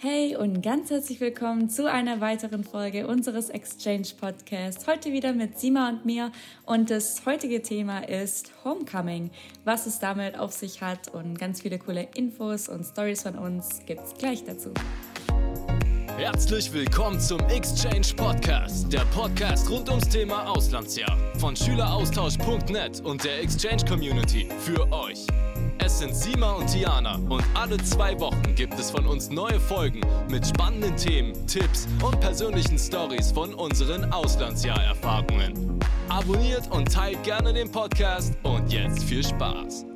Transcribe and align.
Hey 0.00 0.36
und 0.36 0.62
ganz 0.62 0.90
herzlich 0.90 1.20
willkommen 1.20 1.68
zu 1.68 1.90
einer 1.90 2.20
weiteren 2.20 2.62
Folge 2.62 3.08
unseres 3.08 3.50
Exchange 3.50 4.06
Podcasts. 4.20 4.86
Heute 4.86 5.12
wieder 5.12 5.32
mit 5.32 5.58
Sima 5.58 5.88
und 5.88 6.06
mir 6.06 6.30
und 6.66 6.88
das 6.88 7.26
heutige 7.26 7.62
Thema 7.62 8.08
ist 8.08 8.52
Homecoming. 8.62 9.32
Was 9.64 9.86
es 9.86 9.98
damit 9.98 10.38
auf 10.38 10.52
sich 10.52 10.82
hat 10.82 11.12
und 11.12 11.36
ganz 11.36 11.62
viele 11.62 11.80
coole 11.80 12.06
Infos 12.14 12.68
und 12.68 12.84
Stories 12.84 13.24
von 13.24 13.36
uns 13.38 13.80
gibt's 13.86 14.14
gleich 14.14 14.44
dazu. 14.44 14.72
Herzlich 16.16 16.72
willkommen 16.72 17.18
zum 17.18 17.40
Exchange 17.48 18.06
Podcast, 18.16 18.92
der 18.92 19.04
Podcast 19.12 19.68
rund 19.68 19.88
ums 19.88 20.08
Thema 20.08 20.48
Auslandsjahr 20.48 21.18
von 21.38 21.56
Schüleraustausch.net 21.56 23.00
und 23.00 23.24
der 23.24 23.40
Exchange 23.40 23.84
Community 23.84 24.48
für 24.60 24.80
euch. 24.92 25.26
Es 25.80 26.00
sind 26.00 26.14
Sima 26.14 26.52
und 26.52 26.66
Tiana 26.66 27.14
und 27.28 27.42
alle 27.54 27.76
zwei 27.78 28.18
Wochen 28.20 28.37
gibt 28.58 28.76
es 28.76 28.90
von 28.90 29.06
uns 29.06 29.30
neue 29.30 29.60
Folgen 29.60 30.00
mit 30.28 30.44
spannenden 30.44 30.96
Themen, 30.96 31.32
Tipps 31.46 31.86
und 32.04 32.18
persönlichen 32.18 32.76
Stories 32.76 33.30
von 33.30 33.54
unseren 33.54 34.12
Auslandsjahrerfahrungen. 34.12 35.78
Abonniert 36.08 36.68
und 36.72 36.92
teilt 36.92 37.22
gerne 37.22 37.52
den 37.52 37.70
Podcast 37.70 38.36
und 38.42 38.72
jetzt 38.72 39.04
viel 39.04 39.22
Spaß. 39.22 39.86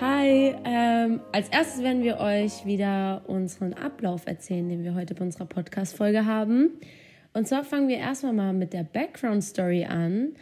Hi, 0.00 0.56
ähm, 0.64 1.20
als 1.30 1.48
erstes 1.50 1.80
werden 1.84 2.02
wir 2.02 2.18
euch 2.18 2.66
wieder 2.66 3.22
unseren 3.28 3.72
Ablauf 3.74 4.26
erzählen, 4.26 4.68
den 4.68 4.82
wir 4.82 4.96
heute 4.96 5.14
bei 5.14 5.24
unserer 5.24 5.46
Podcast-Folge 5.46 6.26
haben. 6.26 6.70
Und 7.34 7.46
zwar 7.46 7.62
fangen 7.62 7.86
wir 7.86 7.98
erstmal 7.98 8.32
mal 8.32 8.52
mit 8.52 8.72
der 8.72 8.82
Background-Story 8.82 9.84
an. 9.84 10.34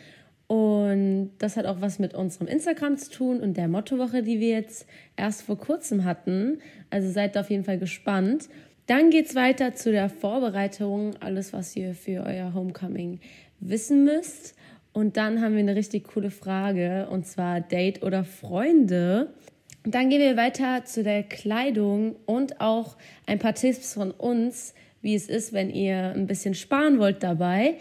Und 0.46 1.01
das 1.42 1.56
hat 1.56 1.66
auch 1.66 1.80
was 1.80 1.98
mit 1.98 2.14
unserem 2.14 2.46
Instagram 2.46 2.96
zu 2.96 3.10
tun 3.10 3.40
und 3.40 3.56
der 3.56 3.66
Mottowoche, 3.66 4.22
die 4.22 4.38
wir 4.38 4.50
jetzt 4.50 4.86
erst 5.16 5.42
vor 5.42 5.58
kurzem 5.58 6.04
hatten. 6.04 6.60
Also 6.88 7.10
seid 7.10 7.36
auf 7.36 7.50
jeden 7.50 7.64
Fall 7.64 7.78
gespannt. 7.78 8.48
Dann 8.86 9.10
geht 9.10 9.26
es 9.26 9.34
weiter 9.34 9.74
zu 9.74 9.90
der 9.90 10.08
Vorbereitung, 10.08 11.16
alles, 11.18 11.52
was 11.52 11.74
ihr 11.74 11.94
für 11.94 12.24
euer 12.24 12.54
Homecoming 12.54 13.18
wissen 13.58 14.04
müsst. 14.04 14.54
Und 14.92 15.16
dann 15.16 15.40
haben 15.40 15.54
wir 15.54 15.60
eine 15.60 15.74
richtig 15.74 16.04
coole 16.04 16.30
Frage, 16.30 17.08
und 17.10 17.26
zwar 17.26 17.60
Date 17.60 18.04
oder 18.04 18.22
Freunde. 18.22 19.34
Und 19.84 19.96
dann 19.96 20.10
gehen 20.10 20.20
wir 20.20 20.36
weiter 20.36 20.84
zu 20.84 21.02
der 21.02 21.24
Kleidung 21.24 22.14
und 22.24 22.60
auch 22.60 22.96
ein 23.26 23.40
paar 23.40 23.54
Tipps 23.54 23.94
von 23.94 24.12
uns, 24.12 24.74
wie 25.00 25.16
es 25.16 25.28
ist, 25.28 25.52
wenn 25.52 25.70
ihr 25.70 26.12
ein 26.14 26.28
bisschen 26.28 26.54
sparen 26.54 27.00
wollt 27.00 27.24
dabei. 27.24 27.78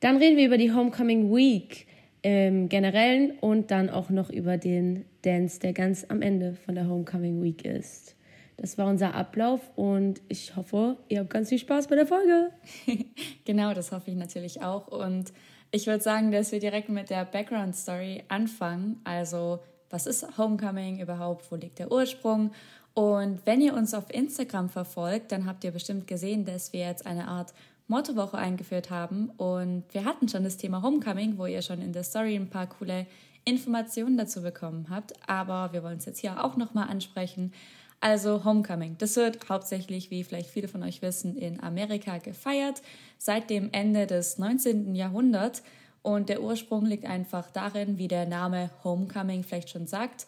Dann 0.00 0.16
reden 0.16 0.38
wir 0.38 0.46
über 0.46 0.56
die 0.56 0.72
Homecoming 0.72 1.30
Week 1.34 1.86
im 2.24 2.70
Generellen 2.70 3.32
und 3.40 3.70
dann 3.70 3.90
auch 3.90 4.08
noch 4.08 4.30
über 4.30 4.56
den 4.56 5.04
Dance, 5.22 5.60
der 5.60 5.74
ganz 5.74 6.06
am 6.08 6.22
Ende 6.22 6.54
von 6.54 6.74
der 6.74 6.88
Homecoming 6.88 7.42
Week 7.42 7.66
ist. 7.66 8.16
Das 8.56 8.78
war 8.78 8.86
unser 8.86 9.14
Ablauf 9.14 9.60
und 9.76 10.22
ich 10.28 10.56
hoffe, 10.56 10.96
ihr 11.10 11.20
habt 11.20 11.28
ganz 11.28 11.50
viel 11.50 11.58
Spaß 11.58 11.88
bei 11.88 11.96
der 11.96 12.06
Folge. 12.06 12.50
genau, 13.44 13.74
das 13.74 13.92
hoffe 13.92 14.10
ich 14.10 14.16
natürlich 14.16 14.62
auch. 14.62 14.88
Und 14.88 15.34
ich 15.70 15.86
würde 15.86 16.02
sagen, 16.02 16.30
dass 16.30 16.50
wir 16.50 16.60
direkt 16.60 16.88
mit 16.88 17.10
der 17.10 17.26
Background 17.26 17.76
Story 17.76 18.22
anfangen. 18.28 19.02
Also, 19.04 19.58
was 19.90 20.06
ist 20.06 20.38
Homecoming 20.38 21.00
überhaupt? 21.00 21.52
Wo 21.52 21.56
liegt 21.56 21.78
der 21.78 21.92
Ursprung? 21.92 22.52
Und 22.94 23.40
wenn 23.44 23.60
ihr 23.60 23.74
uns 23.74 23.92
auf 23.92 24.04
Instagram 24.12 24.68
verfolgt, 24.68 25.32
dann 25.32 25.46
habt 25.46 25.64
ihr 25.64 25.72
bestimmt 25.72 26.06
gesehen, 26.06 26.44
dass 26.44 26.72
wir 26.72 26.80
jetzt 26.80 27.06
eine 27.06 27.26
Art 27.26 27.52
Mottowoche 27.88 28.38
eingeführt 28.38 28.90
haben. 28.90 29.30
Und 29.30 29.84
wir 29.92 30.04
hatten 30.04 30.28
schon 30.28 30.44
das 30.44 30.56
Thema 30.56 30.82
Homecoming, 30.82 31.36
wo 31.36 31.46
ihr 31.46 31.60
schon 31.60 31.82
in 31.82 31.92
der 31.92 32.04
Story 32.04 32.36
ein 32.36 32.48
paar 32.48 32.68
coole 32.68 33.06
Informationen 33.44 34.16
dazu 34.16 34.42
bekommen 34.42 34.86
habt. 34.90 35.12
Aber 35.28 35.72
wir 35.72 35.82
wollen 35.82 35.98
es 35.98 36.06
jetzt 36.06 36.20
hier 36.20 36.42
auch 36.42 36.56
nochmal 36.56 36.88
ansprechen. 36.88 37.52
Also 38.00 38.44
Homecoming. 38.44 38.96
Das 38.98 39.16
wird 39.16 39.48
hauptsächlich, 39.48 40.10
wie 40.10 40.24
vielleicht 40.24 40.50
viele 40.50 40.68
von 40.68 40.82
euch 40.82 41.02
wissen, 41.02 41.36
in 41.36 41.62
Amerika 41.62 42.18
gefeiert 42.18 42.82
seit 43.18 43.50
dem 43.50 43.70
Ende 43.72 44.06
des 44.06 44.38
19. 44.38 44.94
Jahrhunderts. 44.94 45.62
Und 46.02 46.28
der 46.28 46.42
Ursprung 46.42 46.84
liegt 46.84 47.06
einfach 47.06 47.50
darin, 47.50 47.96
wie 47.98 48.08
der 48.08 48.26
Name 48.26 48.70
Homecoming 48.84 49.42
vielleicht 49.42 49.70
schon 49.70 49.86
sagt, 49.86 50.26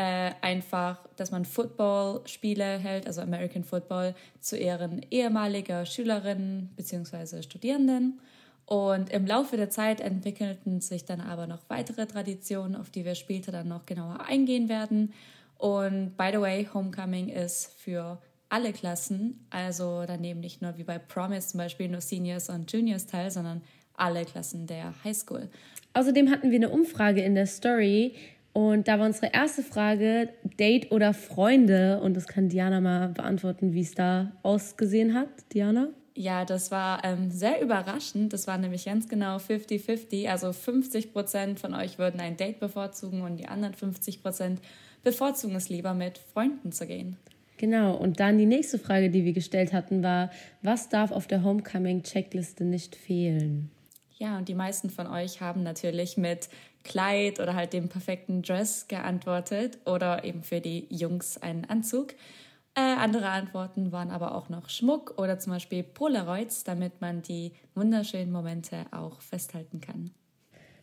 äh, 0.00 0.32
einfach, 0.40 1.06
dass 1.16 1.30
man 1.30 1.44
Football-Spiele 1.44 2.64
hält, 2.78 3.06
also 3.06 3.20
American 3.20 3.64
Football, 3.64 4.14
zu 4.40 4.56
Ehren 4.56 5.04
ehemaliger 5.10 5.84
Schülerinnen 5.84 6.70
bzw. 6.74 7.42
Studierenden. 7.42 8.18
Und 8.64 9.10
im 9.10 9.26
Laufe 9.26 9.58
der 9.58 9.68
Zeit 9.68 10.00
entwickelten 10.00 10.80
sich 10.80 11.04
dann 11.04 11.20
aber 11.20 11.46
noch 11.46 11.58
weitere 11.68 12.06
Traditionen, 12.06 12.76
auf 12.76 12.88
die 12.88 13.04
wir 13.04 13.14
später 13.14 13.52
dann 13.52 13.68
noch 13.68 13.84
genauer 13.84 14.24
eingehen 14.26 14.70
werden. 14.70 15.12
Und 15.58 16.16
by 16.16 16.30
the 16.32 16.40
way, 16.40 16.66
Homecoming 16.72 17.28
ist 17.28 17.66
für 17.78 18.16
alle 18.48 18.72
Klassen, 18.72 19.46
also 19.50 20.04
daneben 20.06 20.40
nicht 20.40 20.62
nur 20.62 20.78
wie 20.78 20.84
bei 20.84 20.98
Promise 20.98 21.48
zum 21.48 21.58
Beispiel 21.58 21.88
nur 21.88 22.00
Seniors 22.00 22.48
und 22.48 22.72
Juniors 22.72 23.04
teil, 23.04 23.30
sondern 23.30 23.60
alle 23.92 24.24
Klassen 24.24 24.66
der 24.66 24.94
Highschool. 25.04 25.50
Außerdem 25.92 26.30
hatten 26.30 26.50
wir 26.50 26.56
eine 26.56 26.70
Umfrage 26.70 27.20
in 27.20 27.34
der 27.34 27.46
Story, 27.46 28.14
und 28.52 28.88
da 28.88 28.98
war 28.98 29.06
unsere 29.06 29.32
erste 29.32 29.62
Frage, 29.62 30.28
Date 30.58 30.90
oder 30.90 31.14
Freunde? 31.14 32.00
Und 32.00 32.14
das 32.14 32.26
kann 32.26 32.48
Diana 32.48 32.80
mal 32.80 33.08
beantworten, 33.08 33.74
wie 33.74 33.82
es 33.82 33.94
da 33.94 34.32
ausgesehen 34.42 35.14
hat. 35.14 35.28
Diana? 35.52 35.88
Ja, 36.16 36.44
das 36.44 36.70
war 36.70 37.04
ähm, 37.04 37.30
sehr 37.30 37.62
überraschend. 37.62 38.32
Das 38.32 38.46
war 38.46 38.58
nämlich 38.58 38.86
ganz 38.86 39.08
genau 39.08 39.36
50-50. 39.36 40.28
Also 40.28 40.52
50 40.52 41.12
Prozent 41.12 41.60
von 41.60 41.74
euch 41.74 41.98
würden 41.98 42.20
ein 42.20 42.36
Date 42.36 42.58
bevorzugen 42.58 43.22
und 43.22 43.36
die 43.36 43.46
anderen 43.46 43.74
50 43.74 44.22
Prozent 44.22 44.60
bevorzugen 45.04 45.54
es 45.54 45.68
lieber, 45.68 45.94
mit 45.94 46.18
Freunden 46.18 46.72
zu 46.72 46.86
gehen. 46.86 47.16
Genau, 47.56 47.94
und 47.94 48.20
dann 48.20 48.38
die 48.38 48.46
nächste 48.46 48.78
Frage, 48.78 49.10
die 49.10 49.24
wir 49.24 49.32
gestellt 49.32 49.72
hatten, 49.72 50.02
war, 50.02 50.30
was 50.62 50.88
darf 50.88 51.12
auf 51.12 51.26
der 51.26 51.44
Homecoming-Checkliste 51.44 52.64
nicht 52.64 52.96
fehlen? 52.96 53.70
Ja, 54.16 54.36
und 54.36 54.48
die 54.48 54.54
meisten 54.54 54.90
von 54.90 55.06
euch 55.06 55.40
haben 55.40 55.62
natürlich 55.62 56.16
mit 56.16 56.48
Kleid 56.84 57.40
oder 57.40 57.54
halt 57.54 57.72
dem 57.72 57.88
perfekten 57.88 58.42
Dress 58.42 58.88
geantwortet 58.88 59.78
oder 59.84 60.24
eben 60.24 60.42
für 60.42 60.60
die 60.60 60.86
Jungs 60.88 61.38
einen 61.38 61.64
Anzug. 61.64 62.14
Äh, 62.74 62.80
andere 62.80 63.28
Antworten 63.28 63.92
waren 63.92 64.10
aber 64.10 64.34
auch 64.34 64.48
noch 64.48 64.68
Schmuck 64.68 65.14
oder 65.18 65.38
zum 65.38 65.52
Beispiel 65.52 65.82
Polaroids, 65.82 66.64
damit 66.64 67.00
man 67.00 67.22
die 67.22 67.52
wunderschönen 67.74 68.30
Momente 68.30 68.86
auch 68.92 69.20
festhalten 69.20 69.80
kann. 69.80 70.10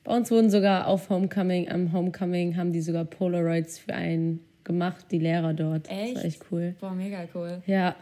Bei 0.03 0.16
uns 0.16 0.30
wurden 0.31 0.50
sogar 0.50 0.88
auf 0.88 1.09
Homecoming, 1.09 1.69
am 1.69 1.91
Homecoming 1.94 2.56
haben 2.56 2.72
die 2.72 2.81
sogar 2.81 3.06
Polaroids 3.06 3.79
für 3.79 3.94
einen 3.94 4.41
gemacht, 4.68 5.06
die 5.12 5.19
Lehrer 5.19 5.53
dort. 5.53 5.90
Echt? 5.90 6.16
Das 6.16 6.16
war 6.16 6.25
echt 6.25 6.46
cool. 6.52 6.75
Boah, 6.79 6.91
mega 6.91 7.25
cool. 7.34 7.64
Ja. 7.66 7.96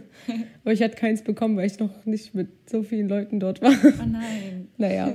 Aber 0.64 0.72
ich 0.72 0.82
hatte 0.82 0.96
keins 0.96 1.22
bekommen, 1.22 1.56
weil 1.56 1.66
ich 1.66 1.78
noch 1.78 2.04
nicht 2.06 2.34
mit 2.34 2.68
so 2.68 2.82
vielen 2.82 3.08
Leuten 3.08 3.38
dort 3.38 3.62
war. 3.62 3.72
Oh 3.72 4.06
nein. 4.06 4.68
naja. 4.76 5.14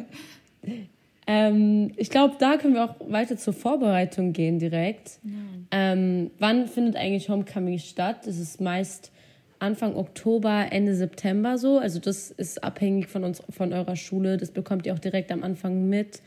Ähm, 1.28 1.92
ich 1.98 2.10
glaube, 2.10 2.36
da 2.40 2.58
können 2.58 2.74
wir 2.74 2.84
auch 2.84 2.96
weiter 3.08 3.38
zur 3.38 3.54
Vorbereitung 3.54 4.34
gehen 4.34 4.60
direkt. 4.60 5.20
Ja. 5.24 5.32
Ähm, 5.72 6.32
wann 6.40 6.68
findet 6.68 6.96
eigentlich 6.96 7.30
Homecoming 7.30 7.80
statt? 7.80 8.28
Es 8.28 8.40
ist 8.40 8.60
meist 8.60 9.12
Anfang 9.60 9.96
Oktober, 9.96 10.68
Ende 10.72 10.96
September 10.96 11.58
so. 11.58 11.78
Also 11.78 12.00
das 12.00 12.32
ist 12.32 12.64
abhängig 12.64 13.08
von 13.08 13.24
uns, 13.24 13.44
von 13.50 13.72
eurer 13.72 13.96
Schule. 13.96 14.38
Das 14.38 14.52
bekommt 14.52 14.88
ihr 14.88 14.94
auch 14.94 15.00
direkt 15.00 15.32
am 15.32 15.44
Anfang 15.44 15.88
mit. 15.88 16.22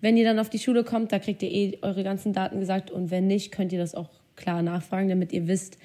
Wenn 0.00 0.16
ihr 0.16 0.24
dann 0.24 0.38
auf 0.38 0.48
die 0.48 0.60
Schule 0.60 0.84
kommt, 0.84 1.12
da 1.12 1.18
kriegt 1.18 1.42
ihr 1.42 1.50
eh 1.50 1.78
eure 1.82 2.04
ganzen 2.04 2.32
Daten 2.32 2.60
gesagt 2.60 2.90
und 2.90 3.10
wenn 3.10 3.26
nicht, 3.26 3.52
könnt 3.52 3.72
ihr 3.72 3.78
das 3.78 3.94
auch 3.94 4.08
klar 4.36 4.62
nachfragen, 4.62 5.08
damit 5.08 5.32
ihr 5.32 5.46
wisst, 5.46 5.78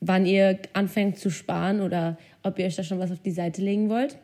wann 0.00 0.24
ihr 0.24 0.58
anfängt 0.72 1.18
zu 1.18 1.30
sparen 1.30 1.80
oder 1.80 2.16
ob 2.42 2.58
ihr 2.58 2.66
euch 2.66 2.76
da 2.76 2.84
schon 2.84 2.98
was 2.98 3.10
auf 3.10 3.20
die 3.20 3.32
Seite 3.32 3.60
legen 3.60 3.90
wollt. 3.90 4.16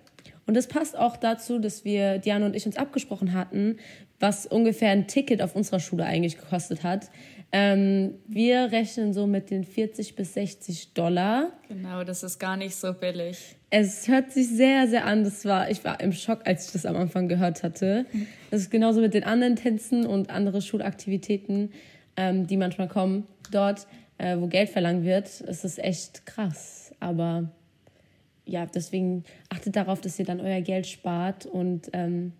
Und 0.47 0.55
das 0.55 0.69
passt 0.69 0.97
auch 0.97 1.17
dazu, 1.17 1.59
dass 1.59 1.84
wir, 1.84 2.19
Diana 2.19 2.47
und 2.47 2.55
ich, 2.55 2.67
uns 2.67 2.77
abgesprochen 2.77 3.33
hatten, 3.33 3.79
was 4.21 4.47
ungefähr 4.47 4.91
ein 4.91 5.07
Ticket 5.09 5.43
auf 5.43 5.57
unserer 5.57 5.81
Schule 5.81 6.05
eigentlich 6.05 6.39
gekostet 6.39 6.83
hat. 6.84 7.11
Ähm, 7.53 8.15
wir 8.27 8.73
rechnen 8.73 9.12
so 9.12 9.27
mit 9.27 9.51
den 9.51 9.65
40 9.65 10.17
bis 10.17 10.35
60 10.35 10.95
Dollar. 10.95 11.53
Genau, 11.69 12.03
das 12.05 12.23
ist 12.23 12.38
gar 12.38 12.56
nicht 12.56 12.75
so 12.75 12.93
billig. 12.93 13.56
Es 13.70 14.09
hört 14.09 14.32
sich 14.32 14.49
sehr, 14.49 14.88
sehr 14.88 15.05
an. 15.05 15.25
Das 15.25 15.44
war, 15.44 15.70
ich 15.70 15.85
war 15.85 16.00
im 16.00 16.12
Schock, 16.12 16.41
als 16.44 16.67
ich 16.67 16.73
das 16.73 16.87
am 16.87 16.97
Anfang 16.97 17.29
gehört 17.29 17.62
hatte. 17.62 18.06
Das 18.50 18.62
ist 18.62 18.70
genauso 18.70 19.00
mit 19.00 19.15
den 19.15 19.25
anderen 19.25 19.56
Tänzen 19.56 20.06
und 20.06 20.31
anderen 20.31 20.62
Schulaktivitäten, 20.62 21.73
ähm, 22.17 22.47
die 22.47 22.56
manchmal 22.56 22.88
kommen 22.88 23.26
dort, 23.50 23.87
äh, 24.19 24.37
wo 24.38 24.47
Geld 24.47 24.69
verlangt 24.70 25.05
wird. 25.05 25.26
Es 25.47 25.65
ist 25.65 25.79
echt 25.79 26.26
krass. 26.26 26.93
Aber 27.00 27.50
ja, 28.46 28.64
deswegen 28.66 29.25
achtet 29.48 29.76
darauf, 29.76 30.00
dass 30.00 30.19
ihr 30.19 30.25
dann 30.25 30.40
euer 30.40 30.60
Geld 30.60 30.87
spart 30.87 31.46
und 31.46 31.90
ähm, 31.93 32.32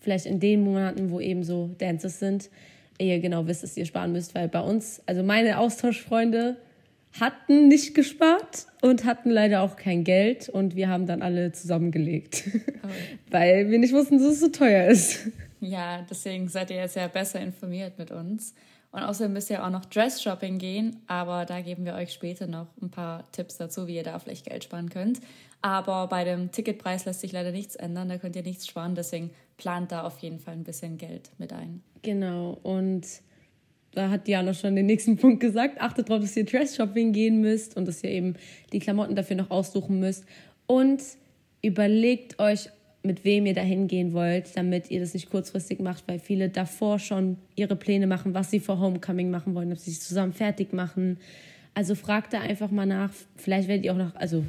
vielleicht 0.00 0.26
in 0.26 0.40
den 0.40 0.62
Monaten, 0.62 1.10
wo 1.10 1.20
eben 1.20 1.44
so 1.44 1.70
Dances 1.78 2.18
sind, 2.18 2.50
ihr 2.98 3.20
genau 3.20 3.46
wisst, 3.46 3.62
dass 3.62 3.76
ihr 3.76 3.86
sparen 3.86 4.12
müsst, 4.12 4.34
weil 4.34 4.48
bei 4.48 4.60
uns, 4.60 5.00
also 5.06 5.22
meine 5.22 5.58
Austauschfreunde 5.58 6.56
hatten 7.20 7.68
nicht 7.68 7.94
gespart 7.94 8.66
und 8.80 9.04
hatten 9.04 9.30
leider 9.30 9.62
auch 9.62 9.76
kein 9.76 10.02
Geld 10.02 10.48
und 10.48 10.76
wir 10.76 10.88
haben 10.88 11.06
dann 11.06 11.22
alle 11.22 11.52
zusammengelegt, 11.52 12.44
oh. 12.82 12.88
weil 13.30 13.70
wir 13.70 13.78
nicht 13.78 13.92
wussten, 13.92 14.18
dass 14.18 14.28
es 14.28 14.40
so 14.40 14.48
teuer 14.48 14.88
ist. 14.88 15.28
Ja, 15.60 16.04
deswegen 16.10 16.48
seid 16.48 16.70
ihr 16.70 16.76
jetzt 16.76 16.96
ja 16.96 17.06
besser 17.06 17.40
informiert 17.40 17.98
mit 17.98 18.10
uns. 18.10 18.54
Und 18.92 19.02
außerdem 19.02 19.32
müsst 19.32 19.48
ihr 19.48 19.64
auch 19.64 19.70
noch 19.70 19.86
Dress-Shopping 19.86 20.58
gehen, 20.58 21.00
aber 21.06 21.46
da 21.46 21.62
geben 21.62 21.86
wir 21.86 21.94
euch 21.94 22.12
später 22.12 22.46
noch 22.46 22.66
ein 22.80 22.90
paar 22.90 23.24
Tipps 23.32 23.56
dazu, 23.56 23.86
wie 23.86 23.96
ihr 23.96 24.02
da 24.02 24.18
vielleicht 24.18 24.44
Geld 24.44 24.64
sparen 24.64 24.90
könnt. 24.90 25.20
Aber 25.62 26.08
bei 26.08 26.24
dem 26.24 26.52
Ticketpreis 26.52 27.06
lässt 27.06 27.20
sich 27.20 27.32
leider 27.32 27.52
nichts 27.52 27.74
ändern, 27.74 28.10
da 28.10 28.18
könnt 28.18 28.36
ihr 28.36 28.42
nichts 28.42 28.66
sparen, 28.66 28.94
deswegen 28.94 29.30
plant 29.56 29.92
da 29.92 30.02
auf 30.02 30.18
jeden 30.18 30.38
Fall 30.38 30.54
ein 30.54 30.64
bisschen 30.64 30.98
Geld 30.98 31.30
mit 31.38 31.54
ein. 31.54 31.82
Genau, 32.02 32.58
und 32.62 33.06
da 33.92 34.10
hat 34.10 34.26
Diana 34.26 34.52
schon 34.52 34.76
den 34.76 34.86
nächsten 34.86 35.16
Punkt 35.18 35.40
gesagt. 35.40 35.80
Achtet 35.80 36.10
darauf, 36.10 36.22
dass 36.22 36.36
ihr 36.36 36.44
Dress-Shopping 36.44 37.12
gehen 37.12 37.40
müsst 37.40 37.76
und 37.76 37.88
dass 37.88 38.04
ihr 38.04 38.10
eben 38.10 38.34
die 38.72 38.78
Klamotten 38.78 39.16
dafür 39.16 39.36
noch 39.36 39.50
aussuchen 39.50 40.00
müsst. 40.00 40.24
Und 40.66 41.02
überlegt 41.62 42.38
euch, 42.38 42.68
mit 43.02 43.24
wem 43.24 43.46
ihr 43.46 43.54
dahin 43.54 43.88
gehen 43.88 44.12
wollt, 44.12 44.56
damit 44.56 44.90
ihr 44.90 45.00
das 45.00 45.14
nicht 45.14 45.30
kurzfristig 45.30 45.80
macht, 45.80 46.04
weil 46.06 46.18
viele 46.18 46.48
davor 46.48 46.98
schon 46.98 47.36
ihre 47.56 47.76
Pläne 47.76 48.06
machen, 48.06 48.34
was 48.34 48.50
sie 48.50 48.60
vor 48.60 48.78
Homecoming 48.78 49.30
machen 49.30 49.54
wollen, 49.54 49.72
ob 49.72 49.78
sie 49.78 49.90
sich 49.90 50.00
zusammen 50.00 50.32
fertig 50.32 50.72
machen. 50.72 51.18
Also 51.74 51.94
fragt 51.94 52.32
da 52.32 52.40
einfach 52.40 52.70
mal 52.70 52.86
nach. 52.86 53.12
Vielleicht 53.36 53.68
werdet 53.68 53.84
ihr 53.84 53.92
auch 53.92 53.98
nach, 53.98 54.14
also 54.14 54.44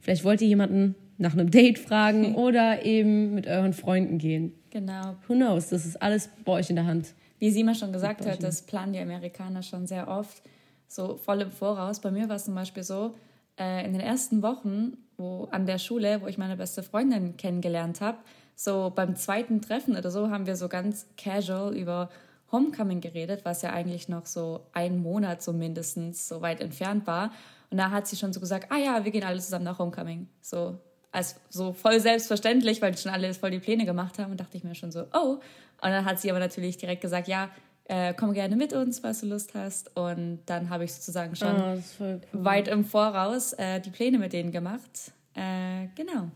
vielleicht 0.00 0.24
wollt 0.24 0.40
ihr 0.40 0.48
jemanden 0.48 0.94
nach 1.18 1.34
einem 1.34 1.50
Date 1.50 1.78
fragen 1.78 2.34
oder 2.36 2.84
eben 2.84 3.34
mit 3.34 3.46
euren 3.46 3.72
Freunden 3.72 4.18
gehen. 4.18 4.52
Genau. 4.70 5.16
Who 5.26 5.34
knows? 5.34 5.68
Das 5.68 5.84
ist 5.84 6.00
alles 6.00 6.30
bei 6.44 6.52
euch 6.52 6.70
in 6.70 6.76
der 6.76 6.86
Hand. 6.86 7.14
Wie 7.38 7.50
Sima 7.50 7.74
schon 7.74 7.92
gesagt 7.92 8.26
hat, 8.26 8.42
das 8.42 8.62
planen 8.62 8.92
die 8.92 8.98
Amerikaner 8.98 9.62
schon 9.62 9.86
sehr 9.86 10.08
oft, 10.08 10.42
so 10.88 11.16
voll 11.16 11.40
im 11.42 11.52
Voraus. 11.52 12.00
Bei 12.00 12.10
mir 12.10 12.28
war 12.28 12.36
es 12.36 12.44
zum 12.44 12.54
Beispiel 12.54 12.82
so, 12.82 13.14
äh, 13.58 13.84
in 13.84 13.92
den 13.92 14.00
ersten 14.00 14.42
Wochen 14.42 14.96
wo 15.18 15.48
an 15.50 15.66
der 15.66 15.78
Schule, 15.78 16.22
wo 16.22 16.26
ich 16.26 16.38
meine 16.38 16.56
beste 16.56 16.82
Freundin 16.82 17.36
kennengelernt 17.36 18.00
habe, 18.00 18.18
so 18.54 18.90
beim 18.94 19.16
zweiten 19.16 19.60
Treffen 19.60 19.96
oder 19.96 20.10
so 20.10 20.30
haben 20.30 20.46
wir 20.46 20.56
so 20.56 20.68
ganz 20.68 21.06
casual 21.16 21.76
über 21.76 22.08
Homecoming 22.50 23.00
geredet, 23.00 23.44
was 23.44 23.62
ja 23.62 23.70
eigentlich 23.70 24.08
noch 24.08 24.26
so 24.26 24.60
ein 24.72 24.98
Monat 24.98 25.42
so 25.42 25.52
mindestens 25.52 26.26
so 26.26 26.40
weit 26.40 26.60
entfernt 26.60 27.06
war. 27.06 27.30
Und 27.70 27.76
da 27.78 27.90
hat 27.90 28.06
sie 28.06 28.16
schon 28.16 28.32
so 28.32 28.40
gesagt, 28.40 28.72
ah 28.72 28.78
ja, 28.78 29.04
wir 29.04 29.10
gehen 29.10 29.24
alle 29.24 29.38
zusammen 29.38 29.64
nach 29.64 29.78
Homecoming. 29.78 30.28
So 30.40 30.78
als 31.12 31.36
so 31.50 31.72
voll 31.72 32.00
selbstverständlich, 32.00 32.80
weil 32.80 32.92
die 32.92 32.98
schon 32.98 33.12
alle 33.12 33.32
voll 33.34 33.50
die 33.50 33.58
Pläne 33.58 33.84
gemacht 33.84 34.18
haben 34.18 34.30
und 34.30 34.40
dachte 34.40 34.56
ich 34.56 34.64
mir 34.64 34.74
schon 34.74 34.92
so, 34.92 35.04
oh. 35.12 35.38
Und 35.80 35.90
dann 35.90 36.04
hat 36.04 36.18
sie 36.18 36.30
aber 36.30 36.40
natürlich 36.40 36.76
direkt 36.76 37.02
gesagt, 37.02 37.28
ja, 37.28 37.50
äh, 37.88 38.14
komm 38.14 38.34
gerne 38.34 38.54
mit 38.54 38.72
uns, 38.72 39.00
falls 39.00 39.20
du 39.20 39.26
Lust 39.26 39.54
hast. 39.54 39.96
Und 39.96 40.40
dann 40.46 40.70
habe 40.70 40.84
ich 40.84 40.92
sozusagen 40.92 41.34
schon 41.34 41.56
oh, 41.56 41.82
cool. 42.00 42.20
weit 42.32 42.68
im 42.68 42.84
Voraus 42.84 43.54
äh, 43.54 43.80
die 43.80 43.90
Pläne 43.90 44.18
mit 44.18 44.32
denen 44.32 44.52
gemacht. 44.52 45.12
Äh, 45.34 45.88
genau. 45.94 46.30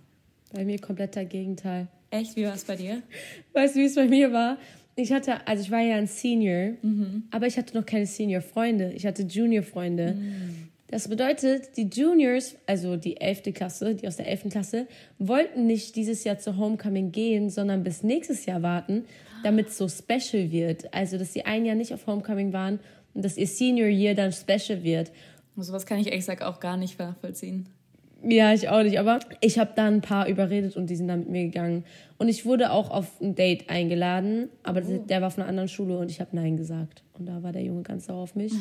Bei 0.53 0.65
mir 0.65 0.79
kompletter 0.81 1.25
Gegenteil. 1.25 1.89
Echt? 2.11 2.37
Wie 2.37 2.45
war 2.45 2.55
es 2.55 2.65
bei 2.65 2.77
dir? 2.77 3.03
Weißt 3.53 3.77
du, 3.77 3.81
wie 3.81 3.85
es 3.85 3.95
bei 3.95 4.07
mir 4.07 4.33
war? 4.33 4.59
Ich 4.97 5.13
hatte, 5.13 5.47
also 5.47 5.63
ich 5.63 5.71
war 5.71 5.81
ja 5.81 5.97
ein 5.97 6.07
Senior, 6.07 6.75
mhm. 6.83 7.25
aber 7.31 7.47
ich 7.47 7.57
hatte 7.57 7.77
noch 7.77 7.87
keine 7.87 8.07
Senior-Freunde. 8.07 8.93
Ich 8.93 9.07
hatte 9.07 9.23
Junior-Freunde. 9.23 10.15
Mhm. 10.15 10.69
Das 10.89 11.09
bedeutet, 11.09 11.79
die 11.79 11.85
Juniors, 11.85 12.57
also 12.67 12.97
die 12.97 13.19
11. 13.19 13.55
Klasse, 13.55 13.95
die 13.95 14.07
aus 14.07 14.17
der 14.17 14.29
11. 14.29 14.51
Klasse, 14.51 14.87
wollten 15.19 15.67
nicht 15.67 15.97
dieses 15.97 16.23
Jahr 16.25 16.39
zur 16.39 16.59
Homecoming 16.59 17.13
gehen, 17.13 17.49
sondern 17.49 17.83
bis 17.83 18.03
nächstes 18.03 18.45
Jahr 18.45 18.61
warten, 18.61 19.07
damit 19.43 19.69
es 19.69 19.79
so 19.79 19.89
special 19.89 20.51
wird. 20.51 20.93
Also, 20.95 21.19
dass 21.19 21.33
sie 21.33 21.45
ein 21.45 21.65
Jahr 21.65 21.77
nicht 21.77 21.93
auf 21.93 22.07
Homecoming 22.07 22.53
waren 22.53 22.81
und 23.15 23.25
dass 23.25 23.37
ihr 23.37 23.47
Senior 23.47 23.89
Year 23.89 24.15
dann 24.15 24.33
special 24.33 24.83
wird. 24.83 25.11
So 25.57 25.73
was 25.73 25.87
kann 25.87 25.99
ich 25.99 26.07
ehrlich 26.07 26.21
gesagt 26.21 26.43
auch 26.43 26.61
gar 26.61 26.77
nicht 26.77 26.99
nachvollziehen. 26.99 27.69
Ja, 28.25 28.55
ich 28.55 28.69
auch 28.69 28.83
nicht. 28.83 28.99
Aber 28.99 29.19
ich 29.41 29.59
habe 29.59 29.73
da 29.75 29.87
ein 29.87 30.01
paar 30.01 30.29
überredet 30.29 30.77
und 30.77 30.89
die 30.89 30.97
sind 30.97 31.09
dann 31.09 31.21
mit 31.21 31.31
mir 31.31 31.45
gegangen. 31.45 31.85
Und 32.19 32.29
ich 32.29 32.47
wurde 32.47 32.71
auch 32.71 32.91
auf 32.91 33.21
ein 33.21 33.35
Date 33.35 33.69
eingeladen, 33.69 34.49
aber 34.63 34.83
oh. 34.87 35.05
der 35.09 35.21
war 35.23 35.31
von 35.31 35.43
einer 35.43 35.51
anderen 35.51 35.69
Schule 35.69 35.99
und 35.99 36.11
ich 36.11 36.21
habe 36.21 36.35
Nein 36.37 36.57
gesagt. 36.57 37.03
Und 37.15 37.27
da 37.27 37.43
war 37.43 37.53
der 37.53 37.63
Junge 37.63 37.83
ganz 37.83 38.07
sauer 38.07 38.23
auf 38.23 38.35
mich. 38.35 38.53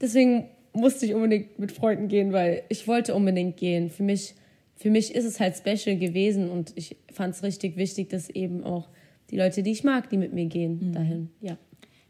Deswegen 0.00 0.48
musste 0.72 1.06
ich 1.06 1.14
unbedingt 1.14 1.58
mit 1.58 1.72
Freunden 1.72 2.08
gehen, 2.08 2.32
weil 2.32 2.62
ich 2.68 2.86
wollte 2.86 3.14
unbedingt 3.14 3.56
gehen. 3.56 3.90
Für 3.90 4.02
mich, 4.02 4.34
für 4.76 4.90
mich 4.90 5.14
ist 5.14 5.24
es 5.24 5.40
halt 5.40 5.56
special 5.56 5.96
gewesen 5.96 6.50
und 6.50 6.72
ich 6.76 6.96
fand 7.12 7.34
es 7.34 7.42
richtig 7.42 7.76
wichtig, 7.76 8.10
dass 8.10 8.30
eben 8.30 8.64
auch 8.64 8.88
die 9.34 9.38
Leute, 9.40 9.64
die 9.64 9.72
ich 9.72 9.82
mag, 9.82 10.08
die 10.10 10.16
mit 10.16 10.32
mir 10.32 10.46
gehen, 10.46 10.78
mhm. 10.80 10.92
dahin. 10.92 11.30
Ja. 11.40 11.56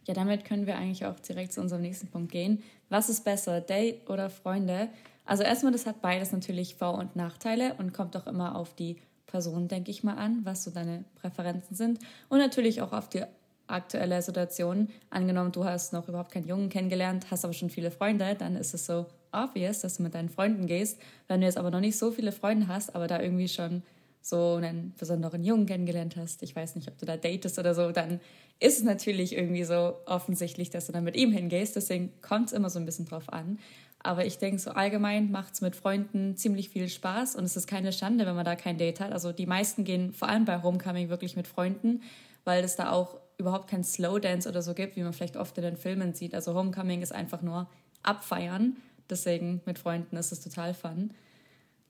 Ja, 0.06 0.12
damit 0.12 0.44
können 0.44 0.66
wir 0.66 0.76
eigentlich 0.76 1.06
auch 1.06 1.18
direkt 1.20 1.54
zu 1.54 1.62
unserem 1.62 1.80
nächsten 1.80 2.08
Punkt 2.08 2.30
gehen. 2.30 2.62
Was 2.90 3.08
ist 3.08 3.24
besser, 3.24 3.62
Date 3.62 4.10
oder 4.10 4.28
Freunde? 4.28 4.90
Also 5.24 5.42
erstmal, 5.42 5.72
das 5.72 5.86
hat 5.86 6.02
beides 6.02 6.32
natürlich 6.32 6.74
Vor- 6.74 6.98
und 6.98 7.16
Nachteile 7.16 7.76
und 7.78 7.94
kommt 7.94 8.14
auch 8.14 8.26
immer 8.26 8.54
auf 8.54 8.74
die 8.74 8.98
Person, 9.24 9.68
denke 9.68 9.90
ich 9.90 10.04
mal, 10.04 10.16
an, 10.16 10.40
was 10.44 10.64
so 10.64 10.70
deine 10.70 11.06
Präferenzen 11.14 11.74
sind. 11.74 11.98
Und 12.28 12.40
natürlich 12.40 12.82
auch 12.82 12.92
auf 12.92 13.08
die 13.08 13.22
aktuelle 13.68 14.20
Situation. 14.20 14.90
Angenommen, 15.08 15.50
du 15.50 15.64
hast 15.64 15.94
noch 15.94 16.06
überhaupt 16.06 16.30
keinen 16.30 16.46
Jungen 16.46 16.68
kennengelernt, 16.68 17.28
hast 17.30 17.46
aber 17.46 17.54
schon 17.54 17.70
viele 17.70 17.90
Freunde, 17.90 18.34
dann 18.38 18.54
ist 18.56 18.74
es 18.74 18.84
so 18.84 19.06
obvious, 19.32 19.80
dass 19.80 19.96
du 19.96 20.02
mit 20.02 20.14
deinen 20.14 20.28
Freunden 20.28 20.66
gehst. 20.66 21.00
Wenn 21.26 21.40
du 21.40 21.46
jetzt 21.46 21.56
aber 21.56 21.70
noch 21.70 21.80
nicht 21.80 21.96
so 21.96 22.10
viele 22.10 22.32
Freunde 22.32 22.68
hast, 22.68 22.94
aber 22.94 23.06
da 23.06 23.18
irgendwie 23.18 23.48
schon 23.48 23.82
so 24.26 24.54
einen 24.54 24.94
besonderen 24.98 25.44
Jungen 25.44 25.66
kennengelernt 25.66 26.16
hast, 26.16 26.42
ich 26.42 26.56
weiß 26.56 26.76
nicht, 26.76 26.88
ob 26.88 26.96
du 26.96 27.04
da 27.04 27.18
datest 27.18 27.58
oder 27.58 27.74
so, 27.74 27.92
dann 27.92 28.20
ist 28.58 28.78
es 28.78 28.82
natürlich 28.82 29.36
irgendwie 29.36 29.64
so 29.64 29.96
offensichtlich, 30.06 30.70
dass 30.70 30.86
du 30.86 30.92
dann 30.92 31.04
mit 31.04 31.14
ihm 31.14 31.30
hingehst. 31.30 31.76
Deswegen 31.76 32.10
kommt 32.22 32.46
es 32.46 32.52
immer 32.54 32.70
so 32.70 32.78
ein 32.78 32.86
bisschen 32.86 33.04
drauf 33.04 33.30
an. 33.30 33.58
Aber 33.98 34.24
ich 34.24 34.38
denke, 34.38 34.58
so 34.58 34.70
allgemein 34.70 35.30
macht 35.30 35.52
es 35.52 35.60
mit 35.60 35.76
Freunden 35.76 36.38
ziemlich 36.38 36.70
viel 36.70 36.88
Spaß 36.88 37.36
und 37.36 37.44
es 37.44 37.54
ist 37.54 37.66
keine 37.66 37.92
Schande, 37.92 38.24
wenn 38.24 38.34
man 38.34 38.46
da 38.46 38.56
kein 38.56 38.78
Date 38.78 39.00
hat. 39.00 39.12
Also 39.12 39.30
die 39.32 39.46
meisten 39.46 39.84
gehen 39.84 40.14
vor 40.14 40.28
allem 40.28 40.46
bei 40.46 40.62
Homecoming 40.62 41.10
wirklich 41.10 41.36
mit 41.36 41.46
Freunden, 41.46 42.00
weil 42.44 42.64
es 42.64 42.76
da 42.76 42.92
auch 42.92 43.18
überhaupt 43.36 43.68
kein 43.68 43.84
Slowdance 43.84 44.48
oder 44.48 44.62
so 44.62 44.72
gibt, 44.72 44.96
wie 44.96 45.02
man 45.02 45.12
vielleicht 45.12 45.36
oft 45.36 45.56
in 45.58 45.64
den 45.64 45.76
Filmen 45.76 46.14
sieht. 46.14 46.34
Also 46.34 46.54
Homecoming 46.54 47.02
ist 47.02 47.12
einfach 47.12 47.42
nur 47.42 47.68
abfeiern. 48.02 48.76
Deswegen 49.10 49.60
mit 49.66 49.78
Freunden 49.78 50.16
ist 50.16 50.32
es 50.32 50.40
total 50.40 50.72
fun. 50.72 51.10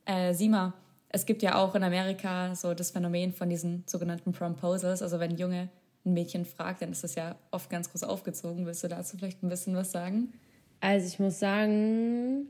Äh, 0.05 0.35
Sima, 0.35 0.75
es 1.15 1.27
gibt 1.27 1.43
ja 1.43 1.55
auch 1.55 1.77
in 1.77 1.85
Amerika 1.85 2.57
so 2.57 2.75
das 2.75 2.91
Phänomen 2.91 3.33
von 3.33 3.49
diesen 3.49 3.85
sogenannten 3.87 4.33
Proposals. 4.33 5.01
Also 5.01 5.21
wenn 5.21 5.31
ein 5.31 5.39
Junge 5.39 5.69
ein 6.05 6.13
Mädchen 6.13 6.45
fragt, 6.45 6.83
dann 6.83 6.91
ist 6.91 7.05
das 7.05 7.15
ja 7.15 7.37
oft 7.53 7.71
ganz 7.71 7.91
groß 7.91 8.03
aufgezogen. 8.03 8.67
Willst 8.67 8.83
du 8.83 8.89
dazu 8.89 9.17
vielleicht 9.17 9.43
ein 9.43 9.49
bisschen 9.49 9.77
was 9.77 9.93
sagen? 9.93 10.33
Also 10.81 11.07
ich 11.07 11.21
muss 11.21 11.39
sagen, 11.39 12.49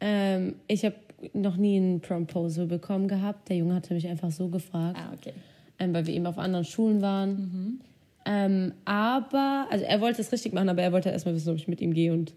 ähm, 0.00 0.54
ich 0.68 0.84
habe 0.84 0.94
noch 1.32 1.56
nie 1.56 1.78
ein 1.78 2.00
Proposal 2.00 2.66
bekommen 2.66 3.08
gehabt. 3.08 3.48
Der 3.48 3.56
Junge 3.56 3.74
hatte 3.74 3.92
mich 3.92 4.06
einfach 4.06 4.30
so 4.30 4.48
gefragt. 4.48 4.96
Ah, 4.96 5.12
okay. 5.12 5.34
Ähm, 5.80 5.92
weil 5.92 6.06
wir 6.06 6.14
eben 6.14 6.26
auf 6.26 6.38
anderen 6.38 6.64
Schulen 6.64 7.02
waren. 7.02 7.30
Mhm. 7.30 7.80
Ähm, 8.24 8.72
aber, 8.84 9.66
also 9.68 9.84
er 9.84 10.00
wollte 10.00 10.22
es 10.22 10.30
richtig 10.30 10.52
machen, 10.52 10.68
aber 10.68 10.82
er 10.82 10.92
wollte 10.92 11.10
erstmal 11.10 11.34
wissen, 11.34 11.50
ob 11.50 11.56
ich 11.56 11.66
mit 11.66 11.80
ihm 11.80 11.92
gehe 11.92 12.12
und 12.12 12.34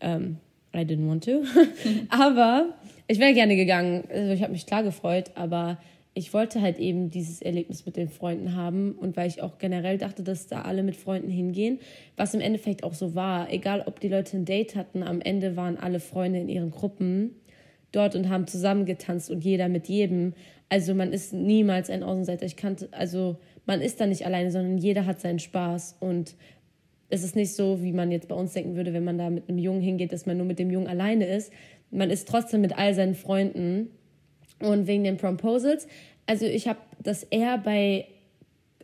ähm, 0.00 0.38
I 0.76 0.84
didn't 0.84 1.08
want 1.08 1.24
to. 1.24 1.42
aber 2.08 2.74
ich 3.08 3.18
wäre 3.18 3.34
gerne 3.34 3.56
gegangen. 3.56 4.04
Also 4.12 4.32
ich 4.32 4.42
habe 4.42 4.52
mich 4.52 4.66
klar 4.66 4.82
gefreut, 4.82 5.30
aber 5.34 5.78
ich 6.14 6.32
wollte 6.32 6.62
halt 6.62 6.78
eben 6.78 7.10
dieses 7.10 7.42
Erlebnis 7.42 7.84
mit 7.84 7.96
den 7.96 8.08
Freunden 8.08 8.56
haben 8.56 8.92
und 8.92 9.18
weil 9.18 9.28
ich 9.28 9.42
auch 9.42 9.58
generell 9.58 9.98
dachte, 9.98 10.22
dass 10.22 10.46
da 10.46 10.62
alle 10.62 10.82
mit 10.82 10.96
Freunden 10.96 11.30
hingehen, 11.30 11.78
was 12.16 12.32
im 12.32 12.40
Endeffekt 12.40 12.84
auch 12.84 12.94
so 12.94 13.14
war. 13.14 13.52
Egal, 13.52 13.84
ob 13.84 14.00
die 14.00 14.08
Leute 14.08 14.38
ein 14.38 14.46
Date 14.46 14.76
hatten, 14.76 15.02
am 15.02 15.20
Ende 15.20 15.56
waren 15.56 15.76
alle 15.76 16.00
Freunde 16.00 16.40
in 16.40 16.48
ihren 16.48 16.70
Gruppen 16.70 17.36
dort 17.92 18.14
und 18.16 18.30
haben 18.30 18.46
zusammen 18.46 18.86
getanzt 18.86 19.30
und 19.30 19.44
jeder 19.44 19.68
mit 19.68 19.88
jedem. 19.88 20.32
Also 20.70 20.94
man 20.94 21.12
ist 21.12 21.34
niemals 21.34 21.90
ein 21.90 22.02
Außenseiter. 22.02 22.46
Ich 22.46 22.56
kannte, 22.56 22.88
also 22.92 23.36
man 23.66 23.82
ist 23.82 24.00
da 24.00 24.06
nicht 24.06 24.24
alleine, 24.24 24.50
sondern 24.50 24.78
jeder 24.78 25.04
hat 25.04 25.20
seinen 25.20 25.38
Spaß 25.38 25.96
und 26.00 26.34
es 27.08 27.22
ist 27.22 27.36
nicht 27.36 27.54
so, 27.54 27.82
wie 27.82 27.92
man 27.92 28.10
jetzt 28.10 28.28
bei 28.28 28.34
uns 28.34 28.52
denken 28.52 28.76
würde, 28.76 28.92
wenn 28.92 29.04
man 29.04 29.18
da 29.18 29.30
mit 29.30 29.48
einem 29.48 29.58
Jungen 29.58 29.80
hingeht, 29.80 30.12
dass 30.12 30.26
man 30.26 30.36
nur 30.36 30.46
mit 30.46 30.58
dem 30.58 30.70
Jungen 30.70 30.88
alleine 30.88 31.26
ist. 31.26 31.52
Man 31.90 32.10
ist 32.10 32.28
trotzdem 32.28 32.60
mit 32.60 32.76
all 32.76 32.94
seinen 32.94 33.14
Freunden 33.14 33.90
und 34.60 34.86
wegen 34.86 35.04
den 35.04 35.16
Proposals, 35.16 35.86
also 36.26 36.44
ich 36.44 36.66
habe 36.66 36.80
das 37.02 37.22
eher 37.24 37.58
bei 37.58 38.06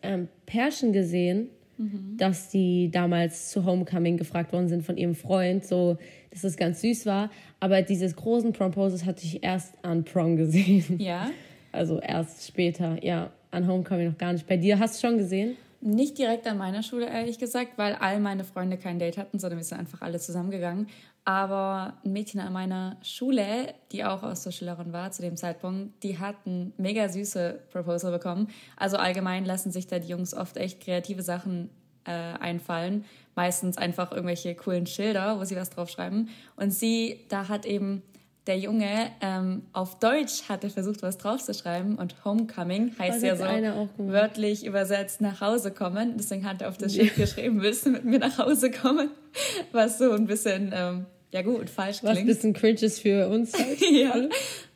ähm, 0.03 0.29
Pärchen 0.47 0.93
gesehen, 0.93 1.49
mhm. 1.77 2.17
dass 2.17 2.51
die 2.51 2.91
damals 2.91 3.51
zu 3.51 3.65
Homecoming 3.65 4.17
gefragt 4.17 4.53
worden 4.53 4.69
sind 4.69 4.85
von 4.85 4.97
ihrem 4.97 5.15
Freund, 5.15 5.65
so 5.65 5.99
dass 6.31 6.45
es 6.45 6.57
ganz 6.57 6.81
süß 6.81 7.07
war. 7.07 7.31
Aber 7.61 7.83
dieses 7.83 8.17
großen 8.17 8.53
Proposals 8.53 9.05
hatte 9.05 9.25
ich 9.25 9.43
erst 9.43 9.75
an 9.83 10.05
Prom 10.05 10.37
gesehen. 10.37 10.99
Ja. 10.99 11.31
Also 11.75 12.01
erst 12.01 12.47
später, 12.47 13.03
ja, 13.03 13.33
an 13.51 13.67
Homecoming 13.67 14.09
noch 14.09 14.19
gar 14.19 14.35
nicht. 14.35 14.47
Bei 14.47 14.59
dir 14.59 14.79
hast 14.79 15.03
du 15.03 15.09
schon 15.09 15.17
gesehen? 15.17 15.57
Nicht 15.85 16.17
direkt 16.17 16.47
an 16.47 16.59
meiner 16.59 16.85
Schule, 16.85 17.07
ehrlich 17.07 17.41
gesagt, 17.41 17.73
weil 17.77 17.97
all 17.97 18.21
meine 18.21 18.45
Freunde 18.45 18.77
kein 18.77 19.01
Date 19.01 19.19
hatten, 19.19 19.41
sondern 19.41 19.59
wir 19.59 19.65
sind 19.65 19.81
einfach 19.81 20.01
alle 20.01 20.21
zusammengegangen. 20.21 20.87
Aber 21.25 21.95
ein 22.05 22.13
Mädchen 22.13 22.39
an 22.39 22.53
meiner 22.53 22.99
Schule, 23.03 23.75
die 23.91 24.05
auch 24.05 24.23
Austauschschülerin 24.23 24.93
war 24.93 25.11
zu 25.11 25.23
dem 25.23 25.37
Zeitpunkt, 25.37 26.01
die 26.05 26.21
hat 26.21 26.37
ein 26.47 26.73
mega 26.77 27.09
süße 27.09 27.63
Proposal 27.73 28.13
bekommen. 28.13 28.47
Also 28.77 28.97
allgemein 28.97 29.45
lassen 29.45 29.73
sich 29.73 29.89
da 29.89 29.99
die 29.99 30.07
Jungs 30.07 30.35
oft 30.35 30.57
echt 30.57 30.81
kreative 30.81 31.23
Sachen 31.23 31.69
äh, 32.05 32.13
einfallen. 32.13 33.05
Meistens 33.35 33.77
einfach 33.77 34.13
irgendwelche 34.13 34.55
coolen 34.55 34.87
Schilder, 34.87 35.41
wo 35.41 35.45
sie 35.45 35.57
was 35.57 35.71
draufschreiben. 35.71 36.29
Und 36.55 36.71
sie, 36.71 37.25
da 37.29 37.49
hat 37.49 37.67
eben 37.67 38.03
der 38.47 38.59
Junge 38.59 39.11
ähm, 39.21 39.63
auf 39.73 39.99
Deutsch 40.01 40.49
hatte 40.49 40.69
versucht, 40.69 41.03
was 41.03 41.17
draufzuschreiben 41.19 41.97
und 41.97 42.25
Homecoming 42.25 42.93
heißt 42.99 43.23
ja 43.23 43.37
so 43.37 43.45
wörtlich 43.99 44.67
übersetzt 44.67 45.21
nach 45.21 45.41
Hause 45.41 45.71
kommen. 45.71 46.15
Deswegen 46.17 46.45
hat 46.45 46.61
er 46.61 46.69
auf 46.69 46.77
das 46.77 46.95
Schild 46.95 47.15
geschrieben, 47.15 47.63
willst 47.63 47.87
du 47.87 47.91
mit 47.91 48.05
mir 48.05 48.19
nach 48.19 48.39
Hause 48.39 48.71
kommen? 48.71 49.11
Was 49.71 49.99
so 49.99 50.11
ein 50.13 50.27
bisschen, 50.27 50.73
ähm, 50.75 51.07
ja 51.33 51.43
gut, 51.43 51.71
falsch 51.71 52.01
klingt. 52.01 52.17
Was 52.17 52.19
ein 52.19 52.27
bisschen 52.27 52.53
cringe 52.53 52.81
ist 52.81 53.01
für 53.01 53.29
uns 53.29 53.55
halt. 53.55 53.81
ja, 53.91 54.29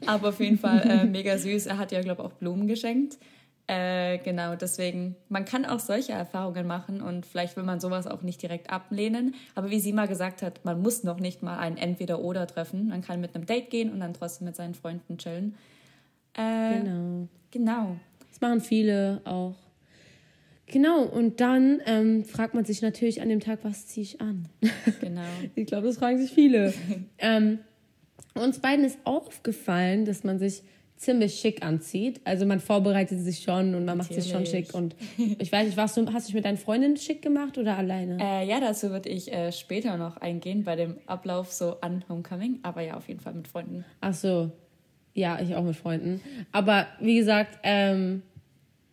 aber 0.06 0.28
auf 0.28 0.40
jeden 0.40 0.58
Fall 0.58 0.82
äh, 0.88 1.04
mega 1.04 1.36
süß. 1.36 1.66
Er 1.66 1.78
hat 1.78 1.90
ja, 1.90 2.00
glaube 2.00 2.22
ich, 2.22 2.28
auch 2.28 2.32
Blumen 2.34 2.68
geschenkt. 2.68 3.18
Äh, 3.68 4.18
genau, 4.18 4.54
deswegen, 4.54 5.16
man 5.28 5.44
kann 5.44 5.64
auch 5.64 5.80
solche 5.80 6.12
Erfahrungen 6.12 6.66
machen 6.68 7.00
und 7.00 7.26
vielleicht 7.26 7.56
will 7.56 7.64
man 7.64 7.80
sowas 7.80 8.06
auch 8.06 8.22
nicht 8.22 8.40
direkt 8.40 8.70
ablehnen. 8.70 9.34
Aber 9.56 9.70
wie 9.70 9.80
sie 9.80 9.92
mal 9.92 10.06
gesagt 10.06 10.42
hat, 10.42 10.64
man 10.64 10.80
muss 10.80 11.02
noch 11.02 11.18
nicht 11.18 11.42
mal 11.42 11.58
ein 11.58 11.76
Entweder-Oder 11.76 12.46
treffen. 12.46 12.88
Man 12.88 13.02
kann 13.02 13.20
mit 13.20 13.34
einem 13.34 13.46
Date 13.46 13.70
gehen 13.70 13.92
und 13.92 14.00
dann 14.00 14.14
trotzdem 14.14 14.44
mit 14.44 14.54
seinen 14.54 14.74
Freunden 14.74 15.18
chillen. 15.18 15.56
Äh, 16.34 16.78
genau. 16.78 17.28
Genau. 17.50 17.96
Das 18.30 18.40
machen 18.40 18.60
viele 18.60 19.20
auch. 19.24 19.56
Genau, 20.66 21.02
und 21.04 21.40
dann 21.40 21.80
ähm, 21.86 22.24
fragt 22.24 22.54
man 22.54 22.64
sich 22.64 22.82
natürlich 22.82 23.22
an 23.22 23.28
dem 23.28 23.40
Tag, 23.40 23.60
was 23.62 23.86
ziehe 23.86 24.02
ich 24.02 24.20
an? 24.20 24.48
Genau. 25.00 25.22
ich 25.54 25.66
glaube, 25.66 25.86
das 25.86 25.98
fragen 25.98 26.18
sich 26.18 26.32
viele. 26.32 26.72
ähm, 27.18 27.60
uns 28.34 28.58
beiden 28.58 28.84
ist 28.84 28.98
aufgefallen, 29.04 30.04
dass 30.04 30.24
man 30.24 30.38
sich 30.38 30.62
ziemlich 30.96 31.38
schick 31.38 31.64
anzieht. 31.64 32.20
Also 32.24 32.46
man 32.46 32.60
vorbereitet 32.60 33.20
sich 33.20 33.40
schon 33.40 33.74
und 33.74 33.84
man 33.84 33.98
Natürlich. 33.98 34.16
macht 34.16 34.22
sich 34.22 34.32
schon 34.32 34.46
schick. 34.46 34.74
Und 34.74 34.96
ich 35.38 35.52
weiß 35.52 35.66
nicht, 35.66 35.76
warst 35.76 35.96
du, 35.96 36.06
hast 36.12 36.26
du 36.26 36.28
dich 36.28 36.34
mit 36.34 36.44
deinen 36.44 36.56
Freundinnen 36.56 36.96
schick 36.96 37.22
gemacht 37.22 37.58
oder 37.58 37.76
alleine? 37.76 38.18
Äh, 38.20 38.48
ja, 38.48 38.60
dazu 38.60 38.90
würde 38.90 39.08
ich 39.08 39.32
äh, 39.32 39.52
später 39.52 39.96
noch 39.96 40.16
eingehen 40.16 40.64
bei 40.64 40.76
dem 40.76 40.96
Ablauf 41.06 41.52
so 41.52 41.80
an 41.80 42.04
Homecoming. 42.08 42.60
Aber 42.62 42.80
ja, 42.80 42.96
auf 42.96 43.08
jeden 43.08 43.20
Fall 43.20 43.34
mit 43.34 43.48
Freunden. 43.48 43.84
Ach 44.00 44.14
so. 44.14 44.50
Ja, 45.14 45.40
ich 45.40 45.54
auch 45.54 45.62
mit 45.62 45.76
Freunden. 45.76 46.20
Aber 46.52 46.86
wie 47.00 47.16
gesagt, 47.16 47.58
ähm, 47.62 48.22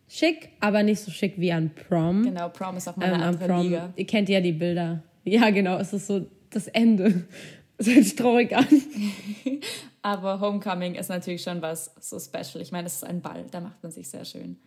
schick, 0.08 0.50
aber 0.60 0.82
nicht 0.82 1.00
so 1.00 1.10
schick 1.10 1.34
wie 1.38 1.52
an 1.52 1.70
Prom. 1.70 2.22
Genau, 2.22 2.48
Prom 2.48 2.76
ist 2.76 2.88
auch 2.88 2.96
mal 2.96 3.06
eine 3.06 3.16
ähm, 3.16 3.22
andere 3.22 3.48
Prom, 3.48 3.62
Liga. 3.62 3.92
Ihr 3.96 4.06
kennt 4.06 4.28
ja 4.28 4.40
die 4.40 4.52
Bilder. 4.52 5.02
Ja, 5.24 5.50
genau, 5.50 5.78
es 5.78 5.92
ist 5.92 6.06
so 6.06 6.26
das 6.50 6.68
Ende. 6.68 7.24
Das 7.76 7.88
hört 7.88 8.04
sich 8.04 8.14
traurig 8.14 8.56
an. 8.56 8.68
Aber 10.04 10.38
Homecoming 10.38 10.96
ist 10.96 11.08
natürlich 11.08 11.42
schon 11.42 11.62
was 11.62 11.94
so 11.98 12.18
special. 12.18 12.60
Ich 12.60 12.72
meine, 12.72 12.86
es 12.86 12.96
ist 12.96 13.04
ein 13.04 13.22
Ball, 13.22 13.46
da 13.50 13.60
macht 13.60 13.82
man 13.82 13.90
sich 13.90 14.10
sehr 14.10 14.26
schön. 14.26 14.58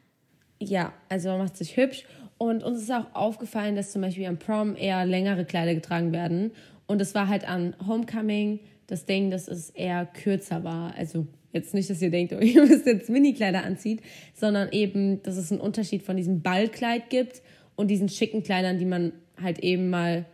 Ja, 0.59 0.93
also 1.09 1.29
man 1.29 1.37
macht 1.37 1.57
sich 1.57 1.77
hübsch. 1.77 2.05
Und 2.39 2.63
uns 2.63 2.81
ist 2.81 2.91
auch 2.91 3.13
aufgefallen, 3.13 3.75
dass 3.75 3.91
zum 3.91 4.01
Beispiel 4.01 4.25
am 4.25 4.39
Prom 4.39 4.75
eher 4.75 5.05
längere 5.05 5.45
Kleider 5.45 5.75
getragen 5.75 6.11
werden. 6.11 6.53
Und 6.87 7.01
es 7.01 7.13
war 7.13 7.27
halt 7.27 7.47
an 7.47 7.75
Homecoming 7.85 8.61
das 8.87 9.05
Ding, 9.05 9.29
dass 9.29 9.47
es 9.47 9.69
eher 9.69 10.07
kürzer 10.07 10.63
war. 10.63 10.95
Also 10.95 11.27
jetzt 11.51 11.75
nicht, 11.75 11.87
dass 11.91 12.01
ihr 12.01 12.09
denkt, 12.09 12.33
oh, 12.33 12.39
ihr 12.41 12.65
müsst 12.65 12.87
jetzt 12.87 13.11
Mini-Kleider 13.11 13.63
anzieht, 13.63 14.01
sondern 14.33 14.71
eben, 14.71 15.21
dass 15.21 15.37
es 15.37 15.51
einen 15.51 15.61
Unterschied 15.61 16.01
von 16.01 16.17
diesem 16.17 16.41
Ballkleid 16.41 17.11
gibt 17.11 17.43
und 17.75 17.89
diesen 17.89 18.09
schicken 18.09 18.41
Kleidern, 18.41 18.79
die 18.79 18.85
man 18.85 19.13
halt 19.39 19.59
eben 19.59 19.91
mal 19.91 20.25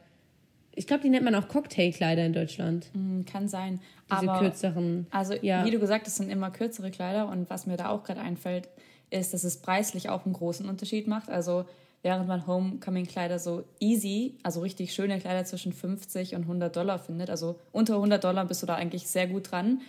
ich 0.76 0.88
glaube, 0.88 1.04
die 1.04 1.10
nennt 1.10 1.24
man 1.24 1.36
auch 1.36 1.48
Cocktailkleider 1.48 2.26
in 2.26 2.34
Deutschland. 2.34 2.88
Mm, 2.94 3.24
kann 3.26 3.48
sein. 3.48 3.80
Diese 4.12 4.30
Aber, 4.30 4.40
kürzeren. 4.40 5.08
Also, 5.12 5.36
ja. 5.42 5.66
wie 5.66 5.72
du 5.72 5.80
gesagt 5.80 6.06
hast, 6.06 6.18
sind 6.18 6.30
immer 6.30 6.52
kürzere 6.52 6.92
Kleider. 6.92 7.28
Und 7.28 7.50
was 7.50 7.66
mir 7.66 7.78
da 7.78 7.90
auch 7.90 8.04
gerade 8.04 8.22
einfällt, 8.22 8.70
ist, 9.10 9.34
dass 9.34 9.44
es 9.44 9.58
preislich 9.58 10.10
auch 10.10 10.26
einen 10.26 10.34
großen 10.34 10.68
Unterschied 10.68 11.08
macht. 11.08 11.30
Also, 11.30 11.66
während 12.02 12.28
man 12.28 12.46
Homecoming-Kleider 12.48 13.40
so 13.40 13.64
easy, 13.80 14.38
also 14.44 14.62
richtig 14.62 14.94
schöne 14.94 15.20
Kleider 15.20 15.46
zwischen 15.46 15.74
50 15.74 16.36
und 16.36 16.44
100 16.44 16.76
Dollar 16.76 17.00
findet, 17.00 17.30
also 17.30 17.60
unter 17.72 17.96
100 17.96 18.24
Dollar 18.24 18.46
bist 18.46 18.62
du 18.62 18.68
da 18.68 18.76
eigentlich 18.76 19.08
sehr 19.08 19.28
gut 19.28 19.52
dran. 19.52 19.82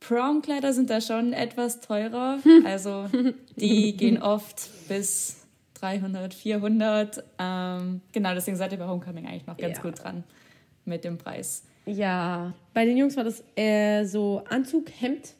Prom-Kleider 0.00 0.72
sind 0.72 0.88
da 0.88 1.00
schon 1.00 1.32
etwas 1.32 1.80
teurer. 1.80 2.38
Also, 2.64 3.06
die 3.56 3.96
gehen 3.96 4.22
oft 4.22 4.68
bis 4.88 5.39
300, 5.80 6.34
400. 6.34 7.24
Ähm, 7.38 8.00
genau, 8.12 8.34
deswegen 8.34 8.56
seid 8.56 8.72
ihr 8.72 8.78
bei 8.78 8.86
Homecoming 8.86 9.26
eigentlich 9.26 9.46
noch 9.46 9.56
ganz 9.56 9.78
ja. 9.78 9.82
gut 9.82 10.02
dran 10.02 10.24
mit 10.84 11.04
dem 11.04 11.18
Preis. 11.18 11.64
Ja, 11.86 12.54
bei 12.74 12.84
den 12.84 12.96
Jungs 12.96 13.16
war 13.16 13.24
das 13.24 13.42
eher 13.56 14.06
so 14.06 14.44
Anzug, 14.48 14.90
Hemd, 14.98 15.34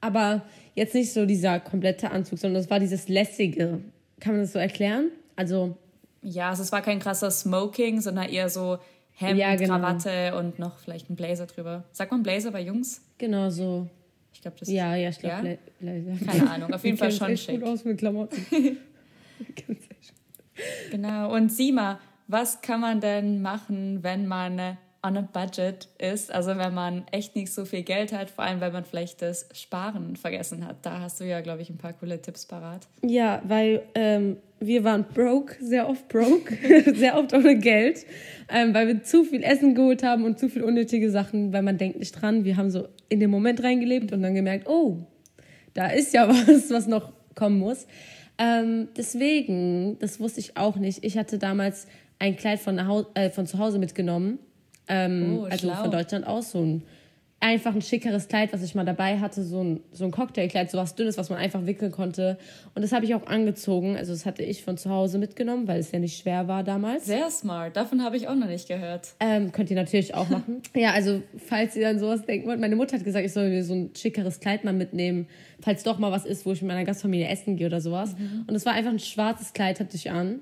aber 0.00 0.42
jetzt 0.74 0.94
nicht 0.94 1.12
so 1.12 1.26
dieser 1.26 1.60
komplette 1.60 2.10
Anzug, 2.10 2.38
sondern 2.38 2.62
das 2.62 2.70
war 2.70 2.78
dieses 2.80 3.08
lässige. 3.08 3.80
Kann 4.20 4.32
man 4.32 4.42
das 4.42 4.52
so 4.52 4.58
erklären? 4.58 5.10
Also. 5.36 5.76
Ja, 6.22 6.50
also 6.50 6.62
es 6.62 6.72
war 6.72 6.82
kein 6.82 6.98
krasser 6.98 7.30
Smoking, 7.30 8.00
sondern 8.00 8.28
eher 8.28 8.48
so 8.48 8.78
Hemd, 9.14 9.38
ja, 9.38 9.56
genau. 9.56 9.74
Krawatte 9.74 10.36
und 10.36 10.58
noch 10.58 10.78
vielleicht 10.78 11.10
ein 11.10 11.16
Blazer 11.16 11.46
drüber. 11.46 11.84
Sagt 11.92 12.12
man 12.12 12.22
Blazer 12.22 12.50
bei 12.50 12.60
Jungs? 12.60 13.02
Genau 13.18 13.50
so. 13.50 13.88
Ich 14.32 14.42
glaube, 14.42 14.56
das 14.60 14.68
Ja, 14.68 14.94
ja, 14.94 15.08
ich 15.08 15.18
glaube, 15.18 15.48
ja? 15.48 15.56
Blazer. 15.80 16.24
Keine 16.24 16.50
Ahnung, 16.50 16.72
auf 16.72 16.84
jeden 16.84 16.96
Fall 16.96 17.10
schon 17.10 17.36
schick. 17.36 17.60
gut 17.60 17.68
aus 17.68 17.84
mit 17.84 17.98
Klamotten. 17.98 18.46
genau. 20.90 21.34
Und 21.34 21.52
Sima, 21.52 22.00
was 22.26 22.60
kann 22.60 22.80
man 22.80 23.00
denn 23.00 23.42
machen, 23.42 24.02
wenn 24.02 24.26
man 24.26 24.76
on 25.02 25.16
a 25.16 25.22
budget 25.22 25.88
ist? 25.98 26.32
Also 26.32 26.56
wenn 26.56 26.74
man 26.74 27.06
echt 27.10 27.36
nicht 27.36 27.52
so 27.52 27.64
viel 27.64 27.82
Geld 27.82 28.12
hat, 28.12 28.30
vor 28.30 28.44
allem 28.44 28.60
wenn 28.60 28.72
man 28.72 28.84
vielleicht 28.84 29.22
das 29.22 29.48
Sparen 29.54 30.16
vergessen 30.16 30.66
hat. 30.66 30.76
Da 30.82 31.00
hast 31.00 31.20
du 31.20 31.24
ja, 31.24 31.40
glaube 31.40 31.62
ich, 31.62 31.70
ein 31.70 31.78
paar 31.78 31.92
coole 31.92 32.20
Tipps 32.20 32.46
parat. 32.46 32.86
Ja, 33.02 33.40
weil 33.44 33.82
ähm, 33.94 34.36
wir 34.60 34.84
waren 34.84 35.04
broke, 35.14 35.56
sehr 35.60 35.88
oft 35.88 36.08
broke, 36.08 36.94
sehr 36.94 37.16
oft 37.16 37.32
ohne 37.32 37.56
Geld, 37.56 38.04
ähm, 38.48 38.74
weil 38.74 38.88
wir 38.88 39.02
zu 39.02 39.24
viel 39.24 39.42
Essen 39.42 39.74
geholt 39.74 40.02
haben 40.02 40.24
und 40.24 40.38
zu 40.38 40.48
viel 40.48 40.64
unnötige 40.64 41.10
Sachen, 41.10 41.52
weil 41.52 41.62
man 41.62 41.78
denkt 41.78 41.98
nicht 41.98 42.12
dran. 42.12 42.44
Wir 42.44 42.56
haben 42.56 42.70
so 42.70 42.88
in 43.08 43.20
den 43.20 43.30
Moment 43.30 43.62
reingelebt 43.62 44.12
und 44.12 44.22
dann 44.22 44.34
gemerkt, 44.34 44.68
oh, 44.68 44.98
da 45.74 45.88
ist 45.88 46.12
ja 46.12 46.28
was, 46.48 46.70
was 46.70 46.86
noch 46.86 47.12
kommen 47.34 47.58
muss. 47.58 47.86
Ähm, 48.38 48.88
deswegen, 48.96 49.98
das 49.98 50.20
wusste 50.20 50.40
ich 50.40 50.56
auch 50.56 50.76
nicht. 50.76 51.04
Ich 51.04 51.18
hatte 51.18 51.38
damals 51.38 51.86
ein 52.18 52.36
Kleid 52.36 52.60
von, 52.60 52.78
äh, 53.14 53.30
von 53.30 53.46
zu 53.46 53.58
Hause 53.58 53.78
mitgenommen. 53.78 54.38
Ähm, 54.88 55.40
oh, 55.40 55.44
also 55.44 55.70
von 55.70 55.90
Deutschland 55.90 56.26
aus, 56.26 56.52
so 56.52 56.62
ein 56.62 56.82
einfach 57.40 57.72
ein 57.72 57.82
schickeres 57.82 58.26
Kleid, 58.26 58.52
was 58.52 58.62
ich 58.62 58.74
mal 58.74 58.84
dabei 58.84 59.20
hatte, 59.20 59.44
so 59.44 59.62
ein, 59.62 59.80
so 59.92 60.04
ein 60.04 60.10
Cocktailkleid, 60.10 60.70
so 60.70 60.78
was 60.78 60.96
Dünnes, 60.96 61.18
was 61.18 61.30
man 61.30 61.38
einfach 61.38 61.66
wickeln 61.66 61.92
konnte. 61.92 62.36
Und 62.74 62.82
das 62.82 62.90
habe 62.90 63.04
ich 63.04 63.14
auch 63.14 63.26
angezogen. 63.26 63.96
Also 63.96 64.12
das 64.12 64.26
hatte 64.26 64.42
ich 64.42 64.64
von 64.64 64.76
zu 64.76 64.90
Hause 64.90 65.18
mitgenommen, 65.18 65.68
weil 65.68 65.78
es 65.78 65.92
ja 65.92 66.00
nicht 66.00 66.20
schwer 66.20 66.48
war 66.48 66.64
damals. 66.64 67.06
Sehr 67.06 67.30
smart. 67.30 67.76
Davon 67.76 68.02
habe 68.02 68.16
ich 68.16 68.26
auch 68.26 68.34
noch 68.34 68.48
nicht 68.48 68.66
gehört. 68.66 69.14
Ähm, 69.20 69.52
könnt 69.52 69.70
ihr 69.70 69.76
natürlich 69.76 70.14
auch 70.14 70.28
machen. 70.28 70.62
ja, 70.74 70.92
also 70.92 71.22
falls 71.36 71.76
ihr 71.76 71.82
dann 71.82 72.00
sowas 72.00 72.24
denken 72.26 72.48
wollt. 72.48 72.58
Meine 72.58 72.74
Mutter 72.74 72.96
hat 72.96 73.04
gesagt, 73.04 73.24
ich 73.24 73.32
soll 73.32 73.50
mir 73.50 73.62
so 73.62 73.74
ein 73.74 73.90
schickeres 73.96 74.40
Kleid 74.40 74.64
mal 74.64 74.74
mitnehmen, 74.74 75.28
falls 75.60 75.84
doch 75.84 75.98
mal 75.98 76.10
was 76.10 76.26
ist, 76.26 76.44
wo 76.44 76.52
ich 76.52 76.60
mit 76.60 76.68
meiner 76.68 76.84
Gastfamilie 76.84 77.28
essen 77.28 77.56
gehe 77.56 77.68
oder 77.68 77.80
sowas. 77.80 78.16
Mhm. 78.18 78.46
Und 78.48 78.54
es 78.56 78.66
war 78.66 78.72
einfach 78.72 78.90
ein 78.90 78.98
schwarzes 78.98 79.52
Kleid, 79.52 79.78
hatte 79.78 79.94
ich 79.94 80.10
an. 80.10 80.40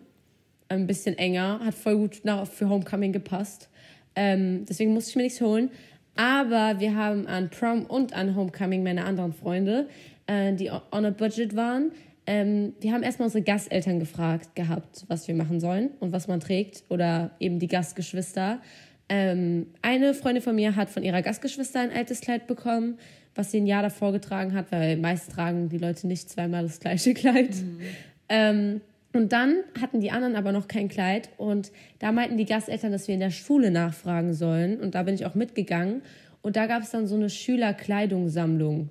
Ein 0.68 0.86
bisschen 0.86 1.16
enger, 1.18 1.60
hat 1.62 1.74
voll 1.74 1.96
gut 1.96 2.20
nach, 2.24 2.46
für 2.46 2.68
Homecoming 2.70 3.12
gepasst. 3.12 3.68
Ähm, 4.16 4.64
deswegen 4.66 4.94
musste 4.94 5.10
ich 5.10 5.16
mir 5.16 5.22
nichts 5.24 5.40
holen. 5.42 5.70
Aber 6.16 6.80
wir 6.80 6.94
haben 6.96 7.26
an 7.26 7.50
Prom 7.50 7.84
und 7.84 8.14
an 8.14 8.34
Homecoming 8.34 8.82
meine 8.82 9.04
anderen 9.04 9.32
Freunde, 9.32 9.88
äh, 10.26 10.52
die 10.54 10.70
on 10.70 11.04
a 11.04 11.10
budget 11.10 11.54
waren. 11.54 11.92
Ähm, 12.26 12.74
wir 12.80 12.92
haben 12.92 13.02
erstmal 13.02 13.26
unsere 13.26 13.44
Gasteltern 13.44 14.00
gefragt 14.00 14.56
gehabt, 14.56 15.04
was 15.08 15.28
wir 15.28 15.34
machen 15.34 15.60
sollen 15.60 15.90
und 16.00 16.12
was 16.12 16.26
man 16.26 16.40
trägt 16.40 16.82
oder 16.88 17.30
eben 17.38 17.58
die 17.60 17.68
Gastgeschwister. 17.68 18.60
Ähm, 19.08 19.68
eine 19.82 20.14
Freundin 20.14 20.42
von 20.42 20.56
mir 20.56 20.74
hat 20.74 20.90
von 20.90 21.04
ihrer 21.04 21.22
Gastgeschwister 21.22 21.80
ein 21.80 21.92
altes 21.92 22.20
Kleid 22.20 22.48
bekommen, 22.48 22.98
was 23.36 23.52
sie 23.52 23.58
ein 23.58 23.66
Jahr 23.66 23.82
davor 23.82 24.10
getragen 24.10 24.54
hat, 24.54 24.72
weil 24.72 24.96
meist 24.96 25.30
tragen 25.30 25.68
die 25.68 25.78
Leute 25.78 26.08
nicht 26.08 26.28
zweimal 26.28 26.64
das 26.64 26.80
gleiche 26.80 27.14
Kleid. 27.14 27.54
Mhm. 27.54 27.80
Ähm, 28.28 28.80
und 29.16 29.32
dann 29.32 29.64
hatten 29.80 30.00
die 30.00 30.10
anderen 30.10 30.36
aber 30.36 30.52
noch 30.52 30.68
kein 30.68 30.88
Kleid. 30.88 31.30
Und 31.38 31.72
da 31.98 32.12
meinten 32.12 32.36
die 32.36 32.44
Gasteltern, 32.44 32.92
dass 32.92 33.08
wir 33.08 33.14
in 33.14 33.20
der 33.20 33.30
Schule 33.30 33.70
nachfragen 33.70 34.34
sollen. 34.34 34.78
Und 34.78 34.94
da 34.94 35.02
bin 35.02 35.14
ich 35.14 35.24
auch 35.24 35.34
mitgegangen. 35.34 36.02
Und 36.42 36.56
da 36.56 36.66
gab 36.66 36.82
es 36.82 36.90
dann 36.90 37.06
so 37.06 37.14
eine 37.14 37.30
Schülerkleidungssammlung. 37.30 38.90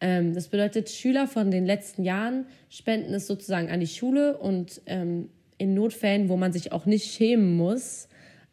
Ähm, 0.00 0.34
das 0.34 0.48
bedeutet, 0.48 0.88
Schüler 0.90 1.26
von 1.26 1.50
den 1.50 1.66
letzten 1.66 2.02
Jahren 2.02 2.46
spenden 2.70 3.12
es 3.12 3.26
sozusagen 3.26 3.68
an 3.68 3.80
die 3.80 3.86
Schule. 3.86 4.38
Und 4.38 4.80
ähm, 4.86 5.28
in 5.58 5.74
Notfällen, 5.74 6.28
wo 6.28 6.36
man 6.36 6.52
sich 6.52 6.72
auch 6.72 6.86
nicht 6.86 7.12
schämen 7.12 7.56
muss, 7.56 8.07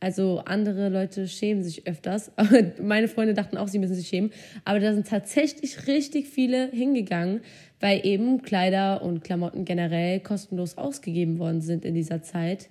also 0.06 0.44
andere 0.46 0.90
Leute 0.90 1.28
schämen 1.28 1.64
sich 1.64 1.88
öfters. 1.88 2.32
Meine 2.80 3.08
Freunde 3.08 3.34
dachten 3.34 3.58
auch, 3.58 3.68
sie 3.68 3.80
müssen 3.80 3.96
sich 3.96 4.08
schämen. 4.08 4.30
Aber 4.64 4.80
da 4.80 4.94
sind 4.94 5.08
tatsächlich 5.08 5.88
richtig 5.88 6.28
viele 6.30 6.70
hingegangen, 6.70 7.42
weil 7.80 8.06
eben 8.06 8.44
Kleider 8.44 9.02
und 9.02 9.24
Klamotten 9.24 9.66
generell 9.66 10.20
kostenlos 10.20 10.78
ausgegeben 10.78 11.40
worden 11.40 11.62
sind 11.62 11.86
in 11.86 11.96
dieser 11.96 12.22
Zeit. 12.22 12.70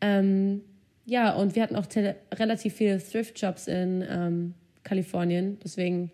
Ähm, 0.00 0.62
ja, 1.04 1.34
und 1.34 1.56
wir 1.56 1.62
hatten 1.62 1.76
auch 1.76 1.84
relativ 2.32 2.72
viele 2.72 2.98
Thrift-Shops 3.04 3.68
in 3.68 4.02
ähm, 4.08 4.54
Kalifornien. 4.82 5.58
Deswegen 5.62 6.10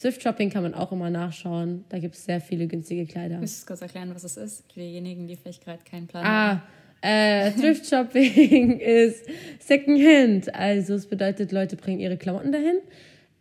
Thrift-Shopping 0.00 0.50
kann 0.50 0.64
man 0.64 0.74
auch 0.74 0.90
immer 0.90 1.10
nachschauen. 1.10 1.84
Da 1.88 2.00
gibt 2.00 2.16
es 2.16 2.24
sehr 2.24 2.40
viele 2.40 2.66
günstige 2.66 3.06
Kleider. 3.06 3.38
Müsstest 3.38 3.62
du 3.62 3.66
kurz 3.68 3.82
erklären, 3.82 4.12
was 4.12 4.24
es 4.24 4.36
ist? 4.36 4.72
Für 4.72 4.80
diejenigen, 4.80 5.28
die 5.28 5.36
vielleicht 5.36 5.64
gerade 5.64 5.84
keinen 5.84 6.08
Plan 6.08 6.26
ah, 6.26 6.48
haben. 6.48 6.62
Äh, 7.02 7.52
Thrift 7.52 7.86
Shopping 7.86 8.78
ist 8.80 9.24
Secondhand. 9.58 10.54
Also 10.54 10.94
es 10.94 11.06
bedeutet, 11.06 11.52
Leute 11.52 11.76
bringen 11.76 12.00
ihre 12.00 12.16
Klamotten 12.16 12.52
dahin, 12.52 12.78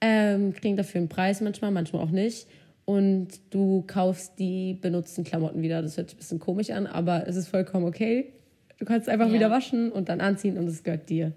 ähm, 0.01 0.53
kriegen 0.53 0.77
dafür 0.77 0.99
einen 0.99 1.09
Preis 1.09 1.41
manchmal, 1.41 1.71
manchmal 1.71 2.03
auch 2.03 2.11
nicht. 2.11 2.47
Und 2.85 3.27
du 3.51 3.83
kaufst 3.85 4.39
die 4.39 4.73
benutzten 4.73 5.23
Klamotten 5.23 5.61
wieder. 5.61 5.81
Das 5.81 5.97
hört 5.97 6.09
sich 6.09 6.17
ein 6.17 6.19
bisschen 6.19 6.39
komisch 6.39 6.71
an, 6.71 6.87
aber 6.87 7.27
es 7.27 7.35
ist 7.35 7.47
vollkommen 7.49 7.85
okay. 7.85 8.33
Du 8.79 8.85
kannst 8.85 9.09
einfach 9.09 9.27
ja. 9.27 9.33
wieder 9.33 9.51
waschen 9.51 9.91
und 9.91 10.09
dann 10.09 10.21
anziehen 10.21 10.57
und 10.57 10.67
es 10.67 10.83
gehört 10.83 11.09
dir. 11.09 11.33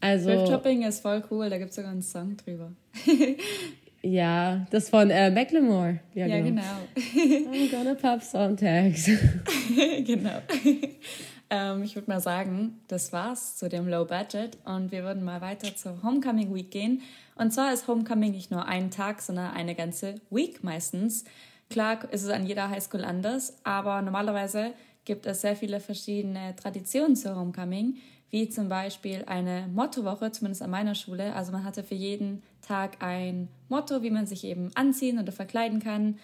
Also, 0.00 0.30
Thrift 0.30 0.48
Shopping 0.48 0.82
ist 0.82 1.00
voll 1.00 1.22
cool, 1.30 1.48
da 1.50 1.58
gibt 1.58 1.70
es 1.70 1.76
sogar 1.76 1.92
einen 1.92 2.02
Song 2.02 2.36
drüber. 2.36 2.72
ja, 4.02 4.66
das 4.70 4.88
von 4.88 5.10
äh, 5.10 5.30
Macklemore. 5.30 6.00
Ja, 6.14 6.26
Ja, 6.26 6.40
genau. 6.40 6.62
genau. 6.94 7.50
I'm 7.52 7.70
gonna 7.70 7.94
pop 7.94 8.22
some 8.22 8.56
tags. 8.56 9.06
genau. 10.04 10.40
Ähm, 11.50 11.82
ich 11.82 11.96
würde 11.96 12.08
mal 12.08 12.20
sagen, 12.20 12.80
das 12.88 13.12
war's 13.12 13.56
zu 13.56 13.68
dem 13.68 13.88
Low 13.88 14.04
Budget 14.04 14.56
und 14.64 14.92
wir 14.92 15.02
würden 15.02 15.24
mal 15.24 15.40
weiter 15.40 15.74
zur 15.76 16.02
Homecoming 16.02 16.54
Week 16.54 16.70
gehen. 16.70 17.02
Und 17.34 17.52
zwar 17.52 17.72
ist 17.72 17.88
Homecoming 17.88 18.30
nicht 18.32 18.50
nur 18.50 18.66
ein 18.66 18.90
Tag, 18.90 19.20
sondern 19.20 19.52
eine 19.52 19.74
ganze 19.74 20.14
Week 20.30 20.62
meistens. 20.62 21.24
Klar 21.68 22.10
ist 22.12 22.22
es 22.22 22.30
an 22.30 22.46
jeder 22.46 22.70
Highschool 22.70 23.04
anders, 23.04 23.56
aber 23.64 24.00
normalerweise 24.02 24.72
gibt 25.04 25.26
es 25.26 25.40
sehr 25.40 25.56
viele 25.56 25.80
verschiedene 25.80 26.54
Traditionen 26.56 27.16
zur 27.16 27.36
Homecoming, 27.36 27.96
wie 28.30 28.48
zum 28.48 28.68
Beispiel 28.68 29.24
eine 29.26 29.68
Mottowoche, 29.72 30.30
zumindest 30.30 30.62
an 30.62 30.70
meiner 30.70 30.94
Schule. 30.94 31.34
Also 31.34 31.50
man 31.50 31.64
hatte 31.64 31.82
für 31.82 31.94
jeden 31.96 32.42
Tag 32.62 33.02
ein 33.02 33.48
Motto, 33.68 34.02
wie 34.02 34.10
man 34.10 34.26
sich 34.26 34.44
eben 34.44 34.70
anziehen 34.76 35.18
oder 35.18 35.32
verkleiden 35.32 35.80
kann, 35.80 36.18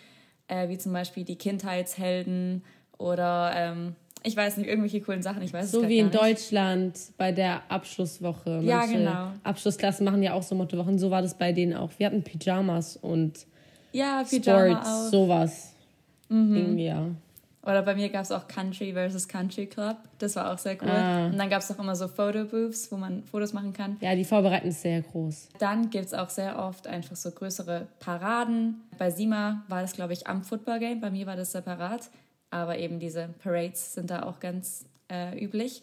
äh, 0.47 0.69
wie 0.69 0.79
zum 0.79 0.93
Beispiel 0.93 1.25
die 1.25 1.37
Kindheitshelden 1.37 2.63
oder 2.99 3.53
ähm, 3.55 3.97
ich 4.27 4.37
weiß 4.37 4.57
nicht, 4.57 4.69
irgendwelche 4.69 5.01
coolen 5.01 5.23
Sachen. 5.23 5.41
Ich 5.43 5.53
weiß 5.53 5.67
es 5.67 5.71
So 5.73 5.89
wie 5.89 5.99
in. 5.99 6.11
Deutschland 6.11 6.99
bei 7.17 7.33
der 7.33 7.63
Abschlusswoche. 7.71 8.61
Ja, 8.63 8.79
Manche 8.79 8.99
genau. 8.99 9.31
Abschlussklassen 9.45 10.05
machen 10.05 10.23
ja 10.23 10.33
auch 10.35 10.43
so 10.43 10.55
Mottowochen. 10.55 10.99
So 10.99 11.11
war 11.11 11.23
das 11.23 11.35
bei 11.39 11.53
denen 11.53 11.75
auch. 11.75 11.91
Wir 11.99 12.07
hatten 12.07 12.23
Pyjamas 12.23 12.97
und 12.97 13.47
Ja, 13.93 14.25
Pyjama 14.29 14.83
Sports, 14.83 14.89
auch. 14.89 15.05
Mhm. 15.05 15.11
sowas. 15.11 15.73
Irgendwie, 16.29 16.87
ja. 16.87 17.07
Oder 17.63 17.83
bei 17.83 17.95
mir 17.97 18.09
gab 18.09 18.23
es 18.23 18.31
auch 18.33 18.47
Country 18.47 18.93
versus 18.93 19.27
Country 19.27 19.67
Club. 19.67 19.97
Das 20.19 20.37
war 20.37 20.53
auch 20.53 20.59
sehr 20.59 20.77
cool. 20.83 20.89
Ah. 20.91 21.27
Und 21.27 21.37
dann 21.39 21.49
gab 21.51 21.63
es 21.63 21.71
auch 21.73 21.79
immer 21.81 21.97
so 21.97 22.07
Photo-Booths, 22.07 22.91
wo 22.93 22.97
man 22.97 23.25
Fotos 23.25 23.53
machen 23.53 23.73
kann. 23.73 23.97
Ja, 24.01 24.15
die 24.15 24.25
Vorbereitung 24.25 24.69
ist 24.71 24.83
sehr 24.83 25.03
groß. 25.03 25.49
Dann 25.59 25.91
gibt 25.91 26.07
es 26.07 26.15
auch 26.15 26.29
sehr 26.29 26.59
oft 26.61 26.87
einfach 26.87 27.17
so 27.17 27.31
größere 27.33 27.87
Paraden. 27.99 28.83
Bei 28.99 29.11
Sima 29.11 29.63
war 29.69 29.83
das, 29.83 29.93
glaube 29.95 30.13
ich, 30.13 30.27
am 30.29 30.43
Football 30.43 30.79
Game. 30.79 31.01
Bei 31.01 31.11
mir 31.11 31.27
war 31.27 31.35
das 31.37 31.53
separat. 31.53 32.09
Aber 32.51 32.79
eben 32.79 32.99
diese 32.99 33.29
Parades 33.43 33.95
sind 33.95 34.11
da 34.11 34.23
auch 34.23 34.41
ganz 34.41 34.87
äh, 35.09 35.43
üblich. 35.43 35.83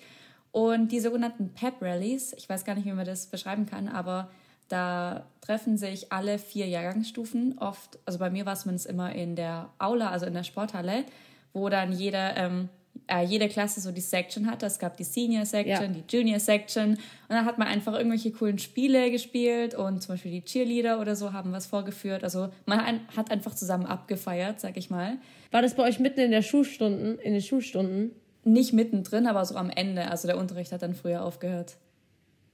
Und 0.52 0.92
die 0.92 1.00
sogenannten 1.00 1.50
Pep 1.54 1.82
Rallies, 1.82 2.34
ich 2.34 2.48
weiß 2.48 2.64
gar 2.64 2.76
nicht, 2.76 2.86
wie 2.86 2.94
man 2.94 3.06
das 3.06 3.28
beschreiben 3.28 3.66
kann, 3.66 3.88
aber 3.88 4.30
da 4.70 5.26
treffen 5.42 5.78
sich 5.78 6.12
alle 6.12 6.38
vier 6.38 6.68
Jahrgangsstufen 6.68 7.58
oft, 7.60 8.00
also 8.06 8.20
bei 8.20 8.30
mir 8.30 8.46
war 8.46 8.54
es 8.54 8.86
immer 8.86 9.14
in 9.14 9.36
der 9.36 9.70
Aula, 9.78 10.10
also 10.10 10.26
in 10.26 10.34
der 10.34 10.44
Sporthalle, 10.44 11.06
wo 11.54 11.70
dann 11.70 11.92
jeder, 11.92 12.38
ähm, 12.38 12.70
äh, 13.08 13.24
jede 13.26 13.50
Klasse 13.50 13.82
so 13.82 13.92
die 13.92 14.02
Section 14.02 14.50
hatte. 14.50 14.66
Es 14.66 14.80
gab 14.80 14.96
die 14.98 15.04
Senior 15.04 15.46
Section, 15.46 15.94
Ja. 15.96 16.02
die 16.02 16.04
Junior 16.18 16.40
Section 16.40 16.92
und 16.92 17.00
dann 17.30 17.46
hat 17.46 17.58
man 17.58 17.68
einfach 17.68 17.94
irgendwelche 17.94 18.32
coolen 18.32 18.60
Spiele 18.60 19.12
gespielt 19.12 19.76
und 19.76 20.02
zum 20.02 20.14
Beispiel 20.16 20.32
die 20.32 20.44
Cheerleader 20.44 21.02
oder 21.02 21.16
so 21.16 21.34
haben 21.34 21.52
was 21.52 21.66
vorgeführt. 21.66 22.24
Also 22.24 22.50
man 22.66 23.02
hat 23.16 23.30
einfach 23.32 23.56
zusammen 23.56 23.86
abgefeiert, 23.86 24.60
sag 24.60 24.78
ich 24.78 24.90
mal. 24.90 25.18
War 25.52 25.62
das 25.62 25.76
bei 25.76 25.84
euch 25.84 26.00
mitten 26.00 26.20
in 26.22 26.32
der 26.32 26.42
Schulstunden, 26.44 27.20
in 27.20 27.34
den 27.34 27.42
Schulstunden? 27.42 28.12
Nicht 28.46 28.74
mittendrin, 28.74 29.28
aber 29.28 29.44
so 29.46 29.56
am 29.56 29.70
Ende. 29.70 30.10
Also 30.10 30.28
der 30.28 30.38
Unterricht 30.38 30.72
hat 30.72 30.82
dann 30.82 30.94
früher 30.96 31.24
aufgehört. 31.24 31.78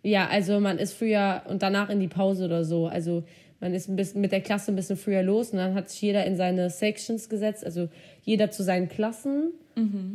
Ja, 0.03 0.27
also 0.27 0.59
man 0.59 0.77
ist 0.77 0.93
früher 0.93 1.41
und 1.47 1.61
danach 1.61 1.89
in 1.89 1.99
die 1.99 2.07
Pause 2.07 2.45
oder 2.45 2.63
so. 2.63 2.87
Also 2.87 3.23
man 3.59 3.73
ist 3.73 3.89
ein 3.89 3.95
bisschen 3.95 4.21
mit 4.21 4.31
der 4.31 4.41
Klasse 4.41 4.71
ein 4.71 4.75
bisschen 4.75 4.97
früher 4.97 5.23
los 5.23 5.51
und 5.51 5.57
dann 5.57 5.73
hat 5.75 5.89
sich 5.89 6.01
jeder 6.01 6.25
in 6.25 6.37
seine 6.37 6.69
Sections 6.69 7.29
gesetzt, 7.29 7.65
also 7.65 7.89
jeder 8.23 8.51
zu 8.51 8.63
seinen 8.63 8.87
Klassen. 8.87 9.51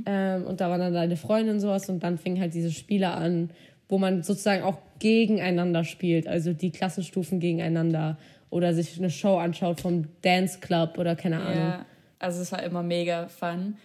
Ähm, 0.07 0.45
und 0.45 0.61
da 0.61 0.71
war 0.71 0.79
dann 0.79 0.93
deine 0.93 1.17
Freundin 1.17 1.55
und 1.55 1.61
sowas 1.61 1.89
und 1.89 2.03
dann 2.03 2.19
fing 2.19 2.41
halt 2.41 2.55
diese 2.55 2.71
Spiele 2.71 3.11
an, 3.11 3.51
wo 3.89 3.99
man 3.99 4.23
sozusagen 4.23 4.63
auch 4.63 4.79
gegeneinander 4.99 5.85
spielt, 5.85 6.27
also 6.27 6.53
die 6.53 6.71
Klassenstufen 6.71 7.41
gegeneinander 7.41 8.19
oder 8.51 8.73
sich 8.73 8.99
eine 8.99 9.11
Show 9.11 9.37
anschaut 9.37 9.81
vom 9.81 10.07
Dance 10.23 10.61
Club 10.61 10.99
oder 10.99 11.17
keine 11.17 11.41
Ahnung. 11.41 11.57
Ja, 11.57 11.87
also 12.19 12.41
es 12.41 12.53
war 12.53 12.63
immer 12.63 12.83
mega 12.83 13.29
fun. 13.29 13.77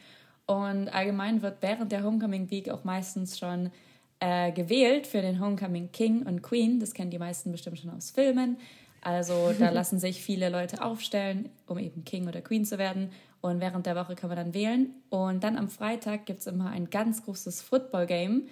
Und 0.46 0.88
allgemein 0.90 1.42
wird 1.42 1.58
während 1.62 1.92
der 1.92 2.04
Homecoming 2.04 2.50
Week 2.50 2.70
auch 2.70 2.84
meistens 2.84 3.38
schon 3.38 3.72
äh, 4.20 4.52
gewählt 4.52 5.08
für 5.08 5.22
den 5.22 5.40
Homecoming 5.40 5.92
King 5.92 6.24
und 6.24 6.42
Queen. 6.42 6.80
Das 6.80 6.94
kennen 6.94 7.12
die 7.12 7.20
meisten 7.20 7.52
bestimmt 7.52 7.80
schon 7.80 7.92
aus 7.92 8.12
Filmen. 8.12 8.58
Also 9.02 9.54
da 9.58 9.70
lassen 9.72 10.00
sich 10.00 10.22
viele 10.22 10.50
Leute 10.50 10.84
aufstellen, 10.84 11.50
um 11.68 11.78
eben 11.78 12.04
King 12.06 12.28
oder 12.28 12.42
Queen 12.42 12.66
zu 12.66 12.78
werden. 12.78 13.12
Und 13.42 13.62
während 13.62 13.86
der 13.86 13.96
Woche 13.96 14.16
kann 14.16 14.30
man 14.30 14.38
dann 14.38 14.54
wählen. 14.54 14.90
Und 15.10 15.44
dann 15.44 15.58
am 15.58 15.70
Freitag 15.70 16.26
gibt 16.26 16.40
es 16.42 16.48
immer 16.48 16.70
ein 16.72 16.90
ganz 16.90 17.24
großes 17.24 17.62
Football-Game. 17.62 18.44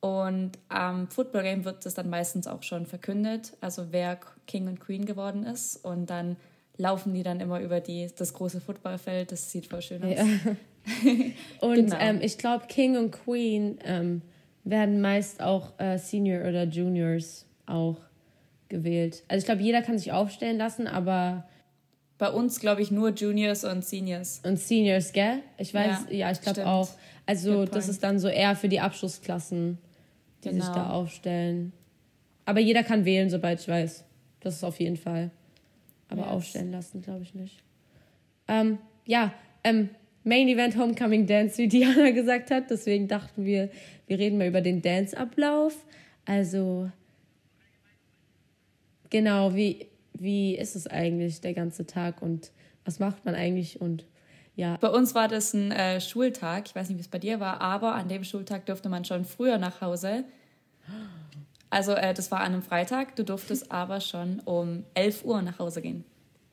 Und 0.00 0.52
am 0.68 1.08
Football 1.08 1.42
Game 1.42 1.64
wird 1.64 1.84
es 1.86 1.94
dann 1.94 2.08
meistens 2.10 2.46
auch 2.46 2.62
schon 2.62 2.86
verkündet, 2.86 3.52
also 3.60 3.88
wer 3.90 4.18
King 4.46 4.66
und 4.68 4.80
Queen 4.80 5.04
geworden 5.04 5.44
ist. 5.44 5.76
Und 5.76 6.08
dann 6.08 6.36
laufen 6.78 7.12
die 7.12 7.22
dann 7.22 7.40
immer 7.40 7.60
über 7.60 7.80
die, 7.80 8.08
das 8.16 8.32
große 8.32 8.60
Footballfeld. 8.62 9.30
Das 9.32 9.50
sieht 9.50 9.66
voll 9.66 9.82
schön 9.82 10.02
aus. 10.02 10.14
Ja. 10.16 10.24
Und 11.60 11.74
Genau. 11.74 11.96
ähm, 11.98 12.20
ich 12.22 12.38
glaube, 12.38 12.64
King 12.66 12.96
und 12.96 13.10
Queen 13.10 13.78
ähm, 13.84 14.22
werden 14.64 15.02
meist 15.02 15.42
auch 15.42 15.78
äh, 15.78 15.98
Senior 15.98 16.48
oder 16.48 16.64
Juniors 16.64 17.44
auch 17.66 17.96
gewählt. 18.70 19.22
Also 19.28 19.40
ich 19.42 19.44
glaube, 19.46 19.60
jeder 19.62 19.82
kann 19.82 19.98
sich 19.98 20.12
aufstellen 20.12 20.56
lassen, 20.56 20.86
aber 20.86 21.46
Bei 22.18 22.30
uns, 22.30 22.60
glaube 22.60 22.82
ich, 22.82 22.90
nur 22.90 23.10
Juniors 23.10 23.64
und 23.64 23.82
Seniors. 23.84 24.40
und 24.44 24.58
Seniors, 24.58 25.12
gell? 25.12 25.38
Ich 25.58 25.72
weiß, 25.72 26.06
ja, 26.10 26.16
Ja, 26.16 26.30
ich 26.30 26.40
glaube 26.42 26.66
auch. 26.66 26.88
Also 27.26 27.64
das 27.64 27.88
ist 27.88 28.02
dann 28.02 28.18
so 28.18 28.28
eher 28.28 28.56
für 28.56 28.68
die 28.68 28.80
Abschlussklassen, 28.80 29.78
die 30.44 30.50
sich 30.50 30.60
Genau. 30.60 30.74
da 30.74 30.90
aufstellen. 30.90 31.72
Aber 32.44 32.60
jeder 32.60 32.82
kann 32.82 33.04
wählen, 33.06 33.30
sobald 33.30 33.60
ich 33.60 33.68
weiß. 33.68 34.04
Das 34.40 34.54
ist 34.56 34.64
auf 34.64 34.80
jeden 34.80 34.96
Fall. 34.96 35.30
Aber 36.08 36.22
Yes. 36.22 36.30
aufstellen 36.30 36.72
lassen, 36.72 37.00
glaube 37.02 37.22
ich 37.22 37.34
nicht. 37.34 37.62
Ähm, 38.48 38.78
ja, 39.06 39.32
ähm, 39.64 39.88
Main 40.24 40.48
Event 40.48 40.76
Homecoming 40.76 41.26
Dance, 41.26 41.56
wie 41.56 41.68
Diana 41.68 42.10
gesagt 42.10 42.50
hat. 42.50 42.68
Deswegen 42.70 43.08
dachten 43.08 43.44
wir, 43.46 43.70
wir 44.08 44.18
reden 44.18 44.36
mal 44.36 44.46
über 44.48 44.60
den 44.60 44.82
Dance-Ablauf. 44.82 45.74
Also, 46.26 46.90
genau, 49.10 49.54
wie, 49.54 49.86
wie 50.14 50.56
ist 50.56 50.76
es 50.76 50.86
eigentlich 50.86 51.40
der 51.40 51.54
ganze 51.54 51.86
Tag 51.86 52.22
und 52.22 52.50
was 52.84 52.98
macht 52.98 53.24
man 53.24 53.34
eigentlich 53.34 53.80
und 53.80 54.04
ja. 54.56 54.76
Bei 54.80 54.88
uns 54.90 55.14
war 55.14 55.26
das 55.28 55.54
ein 55.54 55.70
äh, 55.70 56.00
Schultag. 56.02 56.64
Ich 56.66 56.74
weiß 56.74 56.88
nicht, 56.88 56.98
wie 56.98 57.02
es 57.02 57.08
bei 57.08 57.18
dir 57.18 57.40
war, 57.40 57.62
aber 57.62 57.94
an 57.94 58.08
dem 58.08 58.24
Schultag 58.24 58.66
durfte 58.66 58.90
man 58.90 59.06
schon 59.06 59.24
früher 59.24 59.56
nach 59.56 59.80
Hause. 59.80 60.24
Also 61.70 61.92
äh, 61.92 62.12
das 62.12 62.30
war 62.30 62.40
an 62.40 62.52
einem 62.52 62.62
Freitag. 62.62 63.16
Du 63.16 63.24
durftest 63.24 63.70
aber 63.72 64.00
schon 64.00 64.40
um 64.40 64.84
11 64.94 65.24
Uhr 65.24 65.40
nach 65.40 65.58
Hause 65.58 65.80
gehen. 65.80 66.04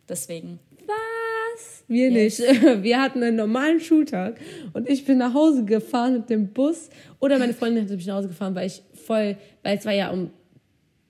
Deswegen. 0.07 0.59
Was? 0.85 1.83
Wir 1.87 2.09
Yes. 2.11 2.39
nicht. 2.39 2.61
Wir 2.83 3.01
hatten 3.01 3.23
einen 3.23 3.35
normalen 3.35 3.79
Schultag 3.81 4.39
und 4.73 4.87
ich 4.87 5.03
bin 5.03 5.17
nach 5.17 5.33
Hause 5.33 5.65
gefahren 5.65 6.13
mit 6.13 6.29
dem 6.29 6.53
Bus 6.53 6.89
oder 7.19 7.39
meine 7.39 7.53
Freundin 7.53 7.83
hat 7.83 7.91
mich 7.91 8.05
nach 8.05 8.15
Hause 8.15 8.27
gefahren, 8.29 8.55
weil 8.55 8.67
ich 8.67 8.83
voll, 8.93 9.35
weil 9.63 9.77
es 9.77 9.85
war 9.85 9.93
ja 9.93 10.11
um 10.11 10.29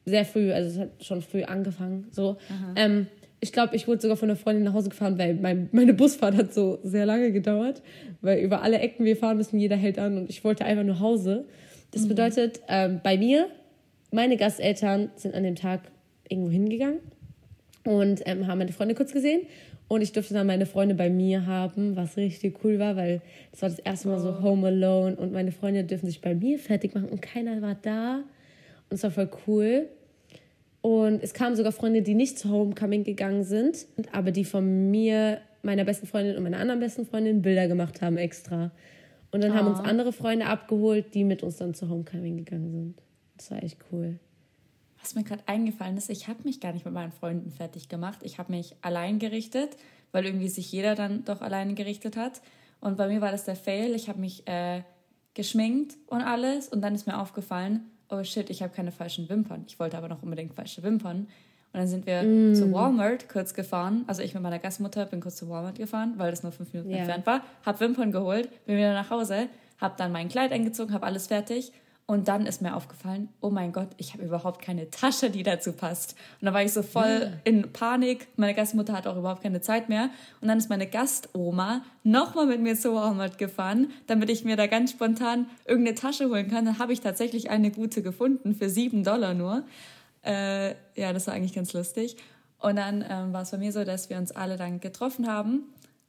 sehr 0.08 0.26
früh, 0.26 0.52
also 0.52 0.70
es 0.70 0.80
hat 0.80 1.04
schon 1.04 1.22
früh 1.22 1.44
angefangen. 1.44 2.08
So. 2.12 2.38
Ähm, 2.76 3.08
ich 3.40 3.52
glaube, 3.52 3.76
ich 3.76 3.88
wurde 3.88 4.02
sogar 4.02 4.18
von 4.18 4.30
einer 4.30 4.38
Freundin 4.38 4.64
nach 4.64 4.74
Hause 4.74 4.90
gefahren, 4.90 5.18
weil 5.20 5.36
mein, 5.36 5.70
meine 5.72 5.94
Busfahrt 5.94 6.36
hat 6.36 6.54
so 6.54 6.80
sehr 6.84 7.06
lange 7.06 7.32
gedauert, 7.32 7.84
weil 8.22 8.40
über 8.40 8.64
alle 8.64 8.80
Ecken 8.80 9.06
wir 9.06 9.16
fahren 9.16 9.38
müssen, 9.38 9.60
jeder 9.60 9.76
hält 9.76 10.00
an 10.00 10.18
und 10.18 10.30
ich 10.30 10.44
wollte 10.44 10.66
einfach 10.66 10.84
nur 10.84 11.00
Hause. 11.00 11.46
Das 11.92 12.08
bedeutet, 12.08 12.62
ähm, 12.68 13.02
bei 13.04 13.18
mir, 13.18 13.48
meine 14.12 14.38
Gasteltern 14.38 15.12
sind 15.16 15.36
an 15.36 15.44
dem 15.44 15.56
Tag 15.56 15.82
irgendwo 16.28 16.50
hingegangen 16.52 17.00
und 17.84 18.22
ähm, 18.26 18.48
haben 18.48 18.58
meine 18.58 18.72
Freunde 18.72 18.96
kurz 18.96 19.14
gesehen. 19.14 19.42
Und 19.90 20.02
ich 20.02 20.12
durfte 20.12 20.34
dann 20.34 20.48
meine 20.48 20.66
Freunde 20.66 20.96
bei 20.96 21.10
mir 21.10 21.46
haben, 21.46 21.96
was 21.96 22.18
richtig 22.18 22.64
cool 22.64 22.78
war, 22.78 22.98
weil 22.98 23.22
das 23.52 23.62
war 23.62 23.70
das 23.70 23.80
erste 23.80 24.10
Mal 24.10 24.20
so 24.20 24.42
Home 24.42 24.68
Alone 24.68 25.16
und 25.16 25.32
meine 25.32 25.54
Freunde 25.54 25.86
dürfen 25.86 26.08
sich 26.08 26.20
bei 26.20 26.36
mir 26.36 26.60
fertig 26.60 26.94
machen 26.94 27.08
und 27.08 27.22
keiner 27.22 27.62
war 27.62 27.76
da. 27.82 28.24
Und 28.90 28.96
es 28.96 29.04
war 29.04 29.12
voll 29.12 29.30
cool. 29.48 29.88
Und 30.88 31.22
es 31.22 31.34
kamen 31.34 31.58
sogar 31.58 31.74
Freunde, 31.74 32.02
die 32.02 32.16
nicht 32.16 32.40
zu 32.40 32.50
Homecoming 32.50 33.04
gegangen 33.04 33.44
sind, 33.44 33.88
aber 34.14 34.32
die 34.32 34.46
von 34.46 34.90
mir, 34.90 35.42
meiner 35.62 35.84
besten 35.84 36.08
Freundin 36.08 36.38
und 36.38 36.44
meiner 36.44 36.60
anderen 36.60 36.80
besten 36.80 37.06
Freundin 37.06 37.42
Bilder 37.42 37.68
gemacht 37.68 38.02
haben 38.02 38.16
extra. 38.16 38.72
Und 39.32 39.44
dann 39.44 39.54
haben 39.54 39.68
uns 39.68 39.82
andere 39.82 40.14
Freunde 40.14 40.46
abgeholt, 40.46 41.14
die 41.14 41.26
mit 41.26 41.44
uns 41.44 41.58
dann 41.58 41.74
zu 41.74 41.90
Homecoming 41.90 42.38
gegangen 42.38 42.72
sind. 42.72 43.02
Das 43.36 43.52
war 43.52 43.62
echt 43.62 43.80
cool. 43.92 44.18
Was 45.02 45.14
mir 45.14 45.26
gerade 45.26 45.44
eingefallen 45.46 45.98
ist, 45.98 46.10
ich 46.10 46.30
habe 46.30 46.40
mich 46.46 46.62
gar 46.62 46.72
nicht 46.72 46.86
mit 46.86 46.94
meinen 46.94 47.12
Freunden 47.12 47.52
fertig 47.52 47.90
gemacht. 47.90 48.20
Ich 48.24 48.38
habe 48.38 48.54
mich 48.54 48.78
allein 48.82 49.20
gerichtet, 49.20 49.76
weil 50.14 50.24
irgendwie 50.24 50.48
sich 50.48 50.72
jeder 50.72 50.96
dann 50.96 51.26
doch 51.26 51.42
alleine 51.42 51.74
gerichtet 51.74 52.16
hat. 52.16 52.42
Und 52.80 52.96
bei 52.96 53.10
mir 53.10 53.20
war 53.20 53.34
das 53.34 53.44
der 53.44 53.58
Fail. 53.58 53.94
Ich 53.94 54.08
habe 54.08 54.22
mich 54.22 54.48
äh, 54.48 54.84
geschminkt 55.34 55.98
und 56.08 56.22
alles. 56.22 56.70
Und 56.70 56.80
dann 56.80 56.96
ist 56.96 57.08
mir 57.08 57.20
aufgefallen, 57.20 57.92
oh 58.10 58.24
shit, 58.24 58.50
ich 58.50 58.62
habe 58.62 58.74
keine 58.74 58.92
falschen 58.92 59.28
Wimpern. 59.30 59.64
Ich 59.68 59.80
wollte 59.80 59.98
aber 59.98 60.08
noch 60.08 60.24
unbedingt 60.24 60.54
falsche 60.54 60.84
Wimpern. 60.84 61.28
Und 61.74 61.80
dann 61.82 61.88
sind 61.88 62.06
wir 62.06 62.22
zu 62.56 62.72
Walmart 62.72 63.28
kurz 63.30 63.54
gefahren. 63.54 64.04
Also 64.08 64.22
ich 64.24 64.34
mit 64.34 64.42
meiner 64.42 64.58
Gastmutter 64.60 65.06
bin 65.06 65.20
kurz 65.20 65.36
zu 65.36 65.50
Walmart 65.50 65.76
gefahren, 65.76 66.14
weil 66.18 66.32
das 66.32 66.42
nur 66.42 66.52
fünf 66.52 66.74
Minuten 66.74 66.92
Ja. 66.92 66.98
entfernt 67.00 67.26
war. 67.26 67.42
Hab 67.66 67.80
Wimpern 67.82 68.12
geholt, 68.12 68.50
bin 68.66 68.78
wieder 68.78 68.94
nach 68.94 69.10
Hause, 69.10 69.50
hab 69.80 69.98
dann 69.98 70.12
mein 70.12 70.30
Kleid 70.30 70.52
eingezogen, 70.52 70.94
hab 70.94 71.04
alles 71.04 71.28
fertig. 71.28 71.72
Und 72.10 72.30
dann 72.30 72.46
ist 72.46 72.62
mir 72.62 72.74
aufgefallen, 72.74 73.28
oh 73.42 73.50
mein 73.50 73.74
Gott, 73.74 73.90
ich 73.98 74.14
habe 74.14 74.24
überhaupt 74.24 74.62
keine 74.62 74.90
Tasche, 74.90 75.30
die 75.30 75.44
dazu 75.44 75.74
passt. 75.74 76.16
Und 76.40 76.46
da 76.46 76.54
war 76.54 76.64
ich 76.64 76.72
so 76.72 76.82
voll 76.82 77.34
in 77.44 77.74
Panik. 77.74 78.30
Meine 78.38 78.54
Gastmutter 78.54 78.94
hat 78.94 79.08
auch 79.08 79.18
überhaupt 79.18 79.44
keine 79.44 79.60
Zeit 79.60 79.90
mehr. 79.90 80.10
Und 80.40 80.48
dann 80.48 80.58
ist 80.58 80.70
meine 80.70 80.88
Gastoma 80.88 81.82
nochmal 82.04 82.46
mit 82.46 82.62
mir 82.62 82.78
zu 82.78 82.94
Walmart 82.96 83.38
gefahren, 83.38 83.92
damit 84.08 84.30
ich 84.30 84.46
mir 84.46 84.56
da 84.56 84.68
ganz 84.68 84.92
spontan 84.92 85.48
irgendeine 85.66 85.96
Tasche 85.96 86.30
holen 86.30 86.50
kann. 86.50 86.64
Dann 86.64 86.80
habe 86.80 86.94
ich 86.94 87.02
tatsächlich 87.02 87.50
eine 87.50 87.72
gute 87.72 88.02
gefunden 88.02 88.56
für 88.56 88.70
sieben 88.70 89.04
Dollar 89.04 89.34
nur. 89.34 89.64
Äh, 90.24 90.70
ja, 90.96 91.12
das 91.12 91.28
war 91.28 91.34
eigentlich 91.34 91.56
ganz 91.56 91.74
lustig. 91.74 92.16
Und 92.60 92.78
dann 92.78 93.04
ähm, 93.08 93.34
war 93.34 93.42
es 93.42 93.52
bei 93.52 93.58
mir 93.58 93.74
so, 93.74 93.84
dass 93.84 94.10
wir 94.10 94.18
uns 94.18 94.32
alle 94.32 94.56
dann 94.56 94.80
getroffen 94.80 95.28
haben 95.28 95.64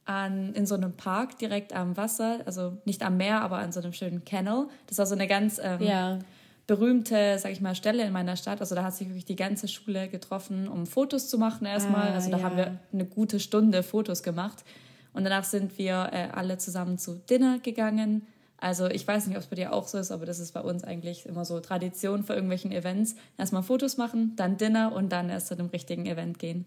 an, 0.09 0.55
in 0.55 0.65
so 0.67 0.75
einem 0.75 0.93
Park 0.95 1.39
direkt 1.39 1.75
am 1.75 1.97
Wasser, 1.97 2.41
also 2.47 2.79
nicht 2.87 3.03
am 3.03 3.19
Meer, 3.19 3.43
aber 3.43 3.59
an 3.59 3.73
so 3.73 3.81
einem 3.81 3.93
schönen 3.93 4.25
Canal. 4.25 4.69
Das 4.87 4.97
war 4.99 5.07
so 5.07 5.15
eine 5.15 5.27
ganz 5.27 5.61
ähm, 5.63 5.83
ja. 5.83 6.19
berühmte, 6.67 7.39
sag 7.39 7.53
ich 7.53 7.61
mal, 7.61 7.75
Stelle 7.75 8.05
in 8.05 8.13
meiner 8.13 8.37
Stadt. 8.37 8.61
Also 8.61 8.75
da 8.75 8.85
hat 8.85 8.95
sich 8.95 9.09
wirklich 9.09 9.27
die 9.27 9.37
ganze 9.37 9.69
Schule 9.69 10.09
getroffen, 10.09 10.67
um 10.67 10.87
Fotos 10.87 11.29
zu 11.29 11.37
machen 11.37 11.67
erstmal. 11.67 12.09
Ah, 12.09 12.15
also 12.15 12.31
da 12.31 12.39
ja. 12.39 12.43
haben 12.43 12.57
wir 12.57 12.79
eine 12.91 13.05
gute 13.05 13.39
Stunde 13.39 13.83
Fotos 13.83 14.23
gemacht. 14.23 14.65
Und 15.13 15.25
danach 15.25 15.45
sind 15.45 15.77
wir 15.77 16.09
äh, 16.13 16.29
alle 16.33 16.57
zusammen 16.57 16.97
zu 16.97 17.17
Dinner 17.29 17.59
gegangen. 17.59 18.27
Also 18.57 18.87
ich 18.87 19.07
weiß 19.07 19.27
nicht, 19.27 19.37
ob 19.37 19.43
es 19.43 19.49
bei 19.49 19.57
dir 19.57 19.75
auch 19.75 19.89
so 19.89 19.99
ist, 19.99 20.11
aber 20.11 20.25
das 20.25 20.39
ist 20.39 20.53
bei 20.53 20.61
uns 20.61 20.85
eigentlich 20.85 21.27
immer 21.27 21.45
so 21.45 21.61
Tradition 21.61 22.25
für 22.25 22.33
irgendwelchen 22.33 22.73
Events. 22.73 23.15
Erstmal 23.37 23.63
Fotos 23.63 23.99
machen, 23.99 24.33
dann 24.37 24.57
Dinner 24.57 24.93
und 24.95 25.11
dann 25.11 25.29
erst 25.29 25.49
zu 25.49 25.57
dem 25.57 25.67
richtigen 25.67 26.07
Event 26.07 26.39
gehen. 26.39 26.67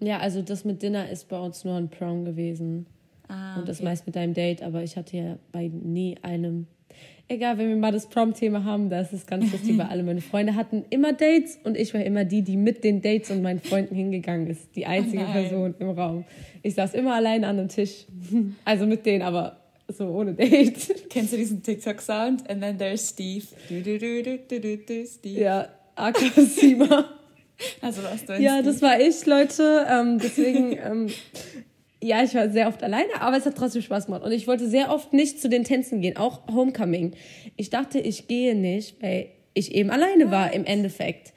Ja, 0.00 0.18
also 0.18 0.42
das 0.42 0.64
mit 0.64 0.82
Dinner 0.82 1.08
ist 1.08 1.28
bei 1.28 1.38
uns 1.38 1.64
nur 1.64 1.76
ein 1.76 1.88
Prom 1.88 2.24
gewesen. 2.24 2.86
Ah, 3.28 3.52
okay. 3.52 3.60
Und 3.60 3.68
das 3.68 3.82
meist 3.82 4.06
mit 4.06 4.16
deinem 4.16 4.34
Date, 4.34 4.62
aber 4.62 4.82
ich 4.82 4.96
hatte 4.96 5.16
ja 5.16 5.38
bei 5.52 5.68
nie 5.68 6.16
einem. 6.22 6.66
Egal, 7.28 7.58
wenn 7.58 7.68
wir 7.68 7.76
mal 7.76 7.90
das 7.90 8.06
Prom-Thema 8.06 8.62
haben, 8.62 8.88
da 8.88 9.00
ist 9.00 9.12
es 9.12 9.26
ganz 9.26 9.50
lustig, 9.52 9.76
weil 9.78 9.86
alle 9.86 10.04
meine 10.04 10.20
Freunde 10.20 10.54
hatten 10.54 10.84
immer 10.90 11.12
Dates 11.12 11.58
und 11.64 11.76
ich 11.76 11.92
war 11.92 12.02
immer 12.02 12.24
die, 12.24 12.42
die 12.42 12.56
mit 12.56 12.84
den 12.84 13.02
Dates 13.02 13.30
und 13.30 13.42
meinen 13.42 13.60
Freunden 13.60 13.96
hingegangen 13.96 14.46
ist. 14.46 14.76
Die 14.76 14.86
einzige 14.86 15.24
oh 15.28 15.32
Person 15.32 15.74
im 15.78 15.90
Raum. 15.90 16.24
Ich 16.62 16.74
saß 16.74 16.94
immer 16.94 17.14
alleine 17.14 17.48
an 17.48 17.56
dem 17.56 17.68
Tisch. 17.68 18.06
Also 18.64 18.86
mit 18.86 19.06
denen, 19.06 19.22
aber 19.22 19.56
so 19.88 20.08
ohne 20.08 20.34
Date. 20.34 21.08
Kennst 21.10 21.32
du 21.32 21.36
diesen 21.36 21.62
TikTok-Sound? 21.62 22.48
And 22.48 22.60
then 22.60 22.78
there's 22.78 23.08
Steve. 23.08 23.46
Du, 23.68 23.82
du, 23.82 23.98
du, 23.98 24.22
du, 24.22 24.60
du, 24.60 24.76
du, 24.76 25.06
Steve. 25.06 25.40
Ja, 25.40 25.68
Akasima. 25.94 27.06
Also 27.80 28.02
was 28.02 28.24
du 28.24 28.36
Ja, 28.38 28.62
das 28.62 28.82
war 28.82 29.00
ich, 29.00 29.24
Leute. 29.26 29.86
Ähm, 29.88 30.18
deswegen, 30.18 30.72
ähm, 30.84 31.06
ja, 32.02 32.22
ich 32.22 32.34
war 32.34 32.50
sehr 32.50 32.68
oft 32.68 32.82
alleine, 32.82 33.20
aber 33.20 33.36
es 33.36 33.46
hat 33.46 33.56
trotzdem 33.56 33.82
Spaß 33.82 34.06
gemacht. 34.06 34.22
Und 34.22 34.32
ich 34.32 34.46
wollte 34.46 34.68
sehr 34.68 34.92
oft 34.92 35.12
nicht 35.12 35.40
zu 35.40 35.48
den 35.48 35.64
Tänzen 35.64 36.00
gehen, 36.00 36.16
auch 36.16 36.46
Homecoming. 36.48 37.12
Ich 37.56 37.70
dachte, 37.70 37.98
ich 37.98 38.28
gehe 38.28 38.54
nicht, 38.54 39.02
weil 39.02 39.28
ich 39.54 39.74
eben 39.74 39.90
alleine 39.90 40.30
war 40.30 40.52
im 40.52 40.64
Endeffekt. 40.64 41.32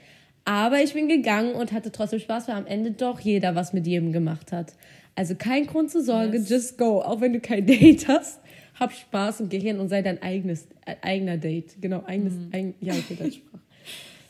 Aber 0.45 0.82
ich 0.82 0.93
bin 0.93 1.08
gegangen 1.08 1.53
und 1.53 1.71
hatte 1.71 1.91
trotzdem 1.91 2.19
Spaß, 2.19 2.47
weil 2.47 2.55
am 2.55 2.65
Ende 2.65 2.91
doch 2.91 3.19
jeder 3.19 3.55
was 3.55 3.71
mit 3.71 3.86
jedem 3.88 4.12
gemacht 4.12 4.51
hat. 4.51 4.73
Also 5.15 5.36
kein 5.36 5.67
Grund 5.67 5.91
zur 5.91 6.01
Sorge, 6.01 6.38
yes. 6.38 6.49
just 6.49 6.77
go. 6.77 7.01
Auch 7.01 7.21
wenn 7.21 7.34
du 7.34 7.39
kein 7.39 7.65
Date 7.67 8.08
hast, 8.08 8.39
hab 8.79 8.91
Spaß 8.91 9.41
und 9.41 9.49
geh 9.49 9.60
hin 9.60 9.79
und 9.79 9.89
sei 9.89 10.01
dein 10.01 10.21
eigenes, 10.21 10.67
äh, 10.86 10.95
eigener 11.01 11.38
Date. 11.38 11.82
Genau, 11.82 12.03
eigenes, 12.05 12.34
mm. 12.34 12.53
eigen, 12.53 12.73
ja, 12.82 12.93
okay, 12.93 13.17
das 13.19 13.36
sprach. 13.36 13.60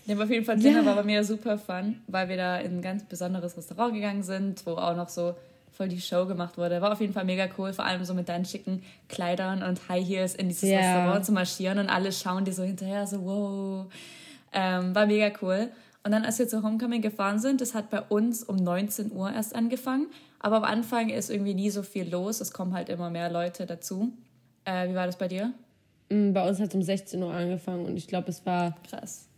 Ja, 0.09 0.15
aber 0.15 0.23
auf 0.23 0.31
jeden 0.31 0.43
Fall 0.43 0.57
Dinner 0.57 0.79
ja. 0.79 0.85
war 0.87 0.95
bei 0.95 1.03
mir 1.03 1.23
super 1.23 1.59
fun, 1.59 2.01
weil 2.07 2.29
wir 2.29 2.37
da 2.37 2.57
in 2.57 2.77
ein 2.77 2.81
ganz 2.81 3.03
besonderes 3.03 3.55
Restaurant 3.55 3.93
gegangen 3.93 4.23
sind, 4.23 4.65
wo 4.65 4.71
auch 4.71 4.95
noch 4.95 5.07
so 5.07 5.35
voll 5.71 5.87
die 5.87 6.01
Show 6.01 6.25
gemacht 6.25 6.57
wurde. 6.57 6.81
War 6.81 6.91
auf 6.91 6.99
jeden 6.99 7.13
Fall 7.13 7.25
mega 7.25 7.47
cool, 7.59 7.73
vor 7.73 7.85
allem 7.85 8.03
so 8.03 8.15
mit 8.15 8.27
deinen 8.27 8.43
schicken 8.43 8.81
Kleidern 9.07 9.61
und 9.61 9.87
High 9.87 10.03
Heels 10.03 10.33
in 10.33 10.47
dieses 10.49 10.67
yeah. 10.67 10.79
Restaurant 10.79 11.25
zu 11.27 11.31
marschieren 11.31 11.77
und 11.77 11.89
alle 11.89 12.11
schauen 12.11 12.43
dir 12.43 12.53
so 12.53 12.63
hinterher, 12.63 13.05
so 13.05 13.23
wow. 13.23 13.85
Ähm, 14.51 14.95
war 14.95 15.05
mega 15.05 15.31
cool. 15.43 15.69
Und 16.03 16.11
dann, 16.11 16.25
als 16.25 16.39
wir 16.39 16.47
zu 16.47 16.63
Homecoming 16.63 17.03
gefahren 17.03 17.37
sind, 17.37 17.61
das 17.61 17.75
hat 17.75 17.91
bei 17.91 18.01
uns 18.01 18.43
um 18.43 18.55
19 18.55 19.11
Uhr 19.11 19.31
erst 19.31 19.53
angefangen. 19.53 20.07
Aber 20.39 20.57
am 20.57 20.63
Anfang 20.63 21.09
ist 21.09 21.29
irgendwie 21.29 21.53
nie 21.53 21.69
so 21.69 21.83
viel 21.83 22.09
los. 22.09 22.41
Es 22.41 22.51
kommen 22.51 22.73
halt 22.73 22.89
immer 22.89 23.11
mehr 23.11 23.29
Leute 23.29 23.67
dazu. 23.67 24.11
Äh, 24.65 24.89
wie 24.89 24.95
war 24.95 25.05
das 25.05 25.19
bei 25.19 25.27
dir? 25.27 25.53
Mm, 26.09 26.33
bei 26.33 26.49
uns 26.49 26.59
hat 26.59 26.69
es 26.69 26.73
um 26.75 26.81
16 26.81 27.21
Uhr 27.21 27.31
angefangen 27.31 27.85
und 27.85 27.95
ich 27.95 28.07
glaube, 28.07 28.29
es 28.29 28.43
war. 28.43 28.75
Krass 28.89 29.28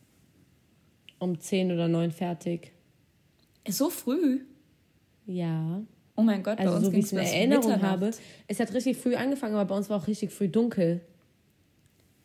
um 1.21 1.39
10 1.39 1.71
oder 1.71 1.87
9 1.87 2.11
fertig. 2.11 2.73
So 3.67 3.89
früh? 3.89 4.41
Ja. 5.25 5.81
Oh 6.15 6.23
mein 6.23 6.43
Gott, 6.43 6.59
also 6.59 6.71
bei 6.71 6.77
uns 6.77 6.85
so 6.85 6.91
wie 6.91 6.99
ich 6.99 7.05
es 7.05 7.11
in 7.11 7.19
Erinnerung 7.19 7.65
Mitternacht. 7.65 7.91
habe. 7.91 8.11
Es 8.47 8.59
hat 8.59 8.73
richtig 8.73 8.97
früh 8.97 9.15
angefangen, 9.15 9.55
aber 9.55 9.65
bei 9.65 9.75
uns 9.75 9.89
war 9.89 9.97
auch 9.97 10.07
richtig 10.07 10.31
früh 10.31 10.49
dunkel. 10.49 11.01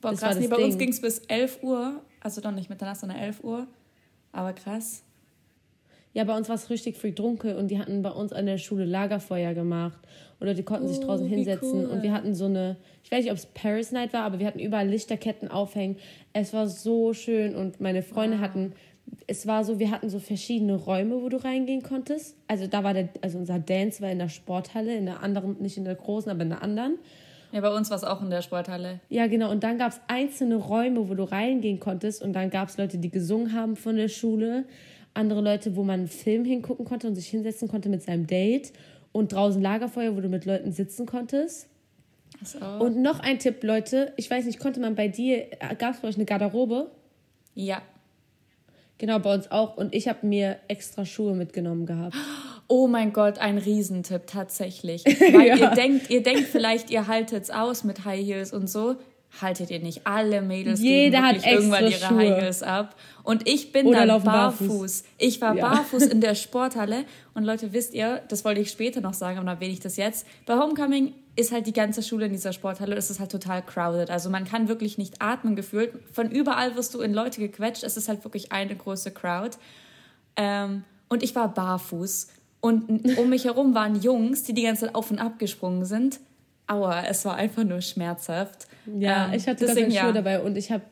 Boah, 0.00 0.10
das 0.10 0.20
krass, 0.20 0.38
nee, 0.38 0.48
bei 0.48 0.56
Ding. 0.56 0.66
uns 0.66 0.78
ging 0.78 0.88
es 0.88 1.00
bis 1.00 1.18
11 1.28 1.62
Uhr. 1.62 2.02
Also 2.20 2.40
doch 2.40 2.50
nicht 2.50 2.68
Mitternacht, 2.68 2.98
sondern 2.98 3.18
11 3.18 3.44
Uhr. 3.44 3.66
Aber 4.32 4.52
krass. 4.52 5.02
Ja, 6.16 6.24
bei 6.24 6.34
uns 6.34 6.48
war 6.48 6.56
es 6.56 6.70
richtig 6.70 6.96
früh 6.96 7.12
dunkel 7.12 7.56
und 7.56 7.70
die 7.70 7.78
hatten 7.78 8.00
bei 8.00 8.10
uns 8.10 8.32
an 8.32 8.46
der 8.46 8.56
Schule 8.56 8.86
Lagerfeuer 8.86 9.52
gemacht. 9.52 9.98
Oder 10.40 10.54
die 10.54 10.62
konnten 10.62 10.86
oh, 10.86 10.88
sich 10.88 11.00
draußen 11.00 11.26
hinsetzen. 11.26 11.84
Cool. 11.84 11.90
Und 11.90 12.02
wir 12.02 12.12
hatten 12.12 12.34
so 12.34 12.46
eine, 12.46 12.76
ich 13.04 13.10
weiß 13.10 13.24
nicht, 13.24 13.32
ob 13.32 13.36
es 13.36 13.44
Paris 13.44 13.92
Night 13.92 14.14
war, 14.14 14.22
aber 14.22 14.38
wir 14.38 14.46
hatten 14.46 14.58
überall 14.58 14.88
Lichterketten 14.88 15.50
aufhängen. 15.50 15.96
Es 16.32 16.54
war 16.54 16.68
so 16.68 17.12
schön 17.12 17.54
und 17.54 17.80
meine 17.80 18.02
Freunde 18.02 18.38
wow. 18.38 18.44
hatten, 18.44 18.72
es 19.26 19.46
war 19.46 19.64
so, 19.64 19.78
wir 19.78 19.90
hatten 19.90 20.08
so 20.08 20.18
verschiedene 20.18 20.74
Räume, 20.76 21.20
wo 21.22 21.28
du 21.28 21.42
reingehen 21.42 21.82
konntest. 21.82 22.36
Also 22.46 22.66
da 22.66 22.84
war 22.84 22.94
der, 22.94 23.08
also 23.22 23.38
unser 23.38 23.58
Dance 23.58 24.00
war 24.00 24.10
in 24.10 24.18
der 24.18 24.28
Sporthalle, 24.28 24.96
in 24.96 25.06
der 25.06 25.22
anderen, 25.22 25.60
nicht 25.60 25.76
in 25.76 25.84
der 25.84 25.94
großen, 25.94 26.30
aber 26.30 26.42
in 26.42 26.50
der 26.50 26.62
anderen. 26.62 26.98
Ja, 27.52 27.60
bei 27.60 27.74
uns 27.74 27.90
war 27.90 27.96
es 27.96 28.04
auch 28.04 28.22
in 28.22 28.30
der 28.30 28.42
Sporthalle. 28.42 29.00
Ja, 29.08 29.26
genau. 29.26 29.50
Und 29.50 29.62
dann 29.62 29.78
gab 29.78 29.92
es 29.92 30.00
einzelne 30.08 30.56
Räume, 30.56 31.08
wo 31.08 31.14
du 31.14 31.24
reingehen 31.24 31.80
konntest. 31.80 32.22
Und 32.22 32.34
dann 32.34 32.50
gab 32.50 32.68
es 32.68 32.76
Leute, 32.76 32.98
die 32.98 33.10
gesungen 33.10 33.52
haben 33.52 33.76
von 33.76 33.96
der 33.96 34.08
Schule 34.08 34.64
andere 35.14 35.40
Leute, 35.40 35.76
wo 35.76 35.82
man 35.82 36.00
einen 36.00 36.08
Film 36.08 36.44
hingucken 36.44 36.84
konnte 36.84 37.08
und 37.08 37.14
sich 37.14 37.28
hinsetzen 37.28 37.68
konnte 37.68 37.88
mit 37.88 38.02
seinem 38.02 38.26
Date 38.26 38.72
und 39.12 39.32
draußen 39.32 39.62
Lagerfeuer, 39.62 40.14
wo 40.14 40.20
du 40.20 40.28
mit 40.28 40.44
Leuten 40.44 40.72
sitzen 40.72 41.06
konntest. 41.06 41.68
So. 42.44 42.58
Und 42.58 42.98
noch 42.98 43.20
ein 43.20 43.38
Tipp, 43.38 43.62
Leute, 43.62 44.12
ich 44.16 44.30
weiß 44.30 44.44
nicht, 44.44 44.58
konnte 44.58 44.78
man 44.80 44.94
bei 44.94 45.08
dir, 45.08 45.46
gab 45.78 45.94
es 45.94 46.00
bei 46.00 46.08
euch 46.08 46.16
eine 46.16 46.26
Garderobe? 46.26 46.90
Ja. 47.54 47.80
Genau, 48.98 49.18
bei 49.18 49.34
uns 49.34 49.50
auch. 49.50 49.76
Und 49.76 49.94
ich 49.94 50.08
habe 50.08 50.26
mir 50.26 50.58
extra 50.68 51.04
Schuhe 51.04 51.34
mitgenommen 51.34 51.86
gehabt. 51.86 52.16
Oh 52.68 52.86
mein 52.86 53.12
Gott, 53.12 53.38
ein 53.38 53.58
Riesentipp, 53.58 54.26
tatsächlich. 54.26 55.04
Weil 55.04 55.48
ja. 55.48 55.56
ihr 55.56 55.70
denkt, 55.70 56.10
ihr 56.10 56.22
denkt 56.22 56.48
vielleicht, 56.48 56.90
ihr 56.90 57.06
haltet 57.06 57.44
es 57.44 57.50
aus 57.50 57.84
mit 57.84 58.04
High 58.04 58.24
Heels 58.24 58.52
und 58.52 58.68
so 58.68 58.96
haltet 59.40 59.70
ihr 59.70 59.80
nicht. 59.80 60.06
Alle 60.06 60.40
Mädels 60.42 60.80
Jeder 60.80 61.22
hat 61.22 61.44
irgendwann 61.46 61.84
ihre 61.84 61.92
Schuhe. 61.92 62.16
High 62.18 62.42
Heels 62.42 62.62
ab. 62.62 62.94
Und 63.22 63.48
ich 63.48 63.72
bin 63.72 63.86
Oder 63.86 64.06
dann 64.06 64.22
barfuß. 64.22 64.68
barfuß. 64.68 65.04
Ich 65.18 65.40
war 65.40 65.54
ja. 65.54 65.68
barfuß 65.68 66.04
in 66.04 66.20
der 66.20 66.34
Sporthalle. 66.36 67.04
Und 67.34 67.44
Leute, 67.44 67.72
wisst 67.72 67.92
ihr, 67.94 68.22
das 68.28 68.44
wollte 68.44 68.60
ich 68.60 68.70
später 68.70 69.00
noch 69.00 69.14
sagen, 69.14 69.38
aber 69.38 69.46
dann 69.46 69.56
erwähne 69.56 69.72
ich 69.72 69.80
das 69.80 69.96
jetzt. 69.96 70.26
Bei 70.46 70.54
Homecoming 70.54 71.12
ist 71.34 71.52
halt 71.52 71.66
die 71.66 71.72
ganze 71.72 72.02
Schule 72.02 72.26
in 72.26 72.32
dieser 72.32 72.52
Sporthalle. 72.52 72.96
Es 72.96 73.10
ist 73.10 73.20
halt 73.20 73.30
total 73.30 73.62
crowded. 73.62 74.10
Also 74.10 74.30
man 74.30 74.44
kann 74.44 74.68
wirklich 74.68 74.96
nicht 74.96 75.20
atmen 75.20 75.54
gefühlt. 75.54 75.92
Von 76.12 76.30
überall 76.30 76.76
wirst 76.76 76.94
du 76.94 77.00
in 77.00 77.12
Leute 77.12 77.40
gequetscht. 77.40 77.82
Es 77.82 77.96
ist 77.96 78.08
halt 78.08 78.24
wirklich 78.24 78.52
eine 78.52 78.74
große 78.74 79.10
Crowd. 79.10 79.56
Ähm, 80.36 80.84
und 81.08 81.22
ich 81.22 81.34
war 81.34 81.52
barfuß. 81.52 82.28
Und 82.60 83.18
um 83.18 83.28
mich 83.28 83.44
herum 83.44 83.74
waren 83.74 84.00
Jungs, 84.00 84.44
die 84.44 84.54
die 84.54 84.62
ganze 84.62 84.86
Zeit 84.86 84.94
auf 84.94 85.10
und 85.10 85.18
ab 85.18 85.38
gesprungen 85.38 85.84
sind. 85.84 86.20
Aua, 86.66 87.02
es 87.04 87.24
war 87.24 87.36
einfach 87.36 87.64
nur 87.64 87.80
schmerzhaft. 87.80 88.66
Ja, 88.98 89.28
ähm, 89.28 89.34
ich 89.34 89.46
hatte 89.46 89.66
deswegen, 89.66 89.90
Schuhe 89.90 90.08
ja. 90.08 90.12
dabei 90.12 90.40
und 90.40 90.56
ich 90.56 90.70
habe, 90.70 90.84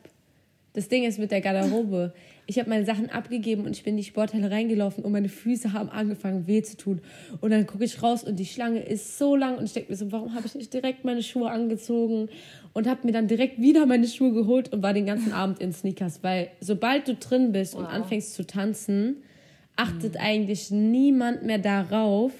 das 0.73 0.87
Ding 0.87 1.03
ist 1.03 1.19
mit 1.19 1.31
der 1.31 1.41
Garderobe, 1.41 2.13
ich 2.47 2.59
habe 2.59 2.69
meine 2.69 2.85
Sachen 2.85 3.09
abgegeben 3.09 3.65
und 3.65 3.71
ich 3.71 3.83
bin 3.83 3.93
in 3.93 3.97
die 3.97 4.03
Sporthalle 4.03 4.51
reingelaufen 4.51 5.03
und 5.03 5.11
meine 5.11 5.29
Füße 5.29 5.73
haben 5.73 5.89
angefangen 5.89 6.45
weh 6.47 6.61
zu 6.61 6.77
tun. 6.77 7.01
Und 7.41 7.51
dann 7.51 7.65
gucke 7.65 7.83
ich 7.83 8.03
raus 8.03 8.23
und 8.23 8.37
die 8.37 8.45
Schlange 8.45 8.81
ist 8.81 9.17
so 9.17 9.35
lang 9.35 9.57
und 9.57 9.65
ich 9.65 9.73
denke 9.73 9.91
mir 9.91 9.95
so, 9.95 10.11
warum 10.11 10.35
habe 10.35 10.45
ich 10.45 10.53
nicht 10.53 10.73
direkt 10.73 11.05
meine 11.05 11.23
Schuhe 11.23 11.49
angezogen? 11.49 12.29
Und 12.73 12.87
habe 12.87 13.01
mir 13.03 13.13
dann 13.13 13.27
direkt 13.27 13.59
wieder 13.59 13.85
meine 13.85 14.07
Schuhe 14.07 14.33
geholt 14.33 14.71
und 14.73 14.83
war 14.83 14.93
den 14.93 15.05
ganzen 15.05 15.31
Abend 15.31 15.59
in 15.59 15.73
Sneakers, 15.73 16.19
weil 16.23 16.49
sobald 16.59 17.07
du 17.07 17.15
drin 17.15 17.51
bist 17.51 17.73
wow. 17.73 17.81
und 17.81 17.85
anfängst 17.87 18.35
zu 18.35 18.45
tanzen, 18.45 19.23
achtet 19.75 20.15
mhm. 20.15 20.19
eigentlich 20.19 20.71
niemand 20.71 21.43
mehr 21.43 21.57
darauf, 21.57 22.31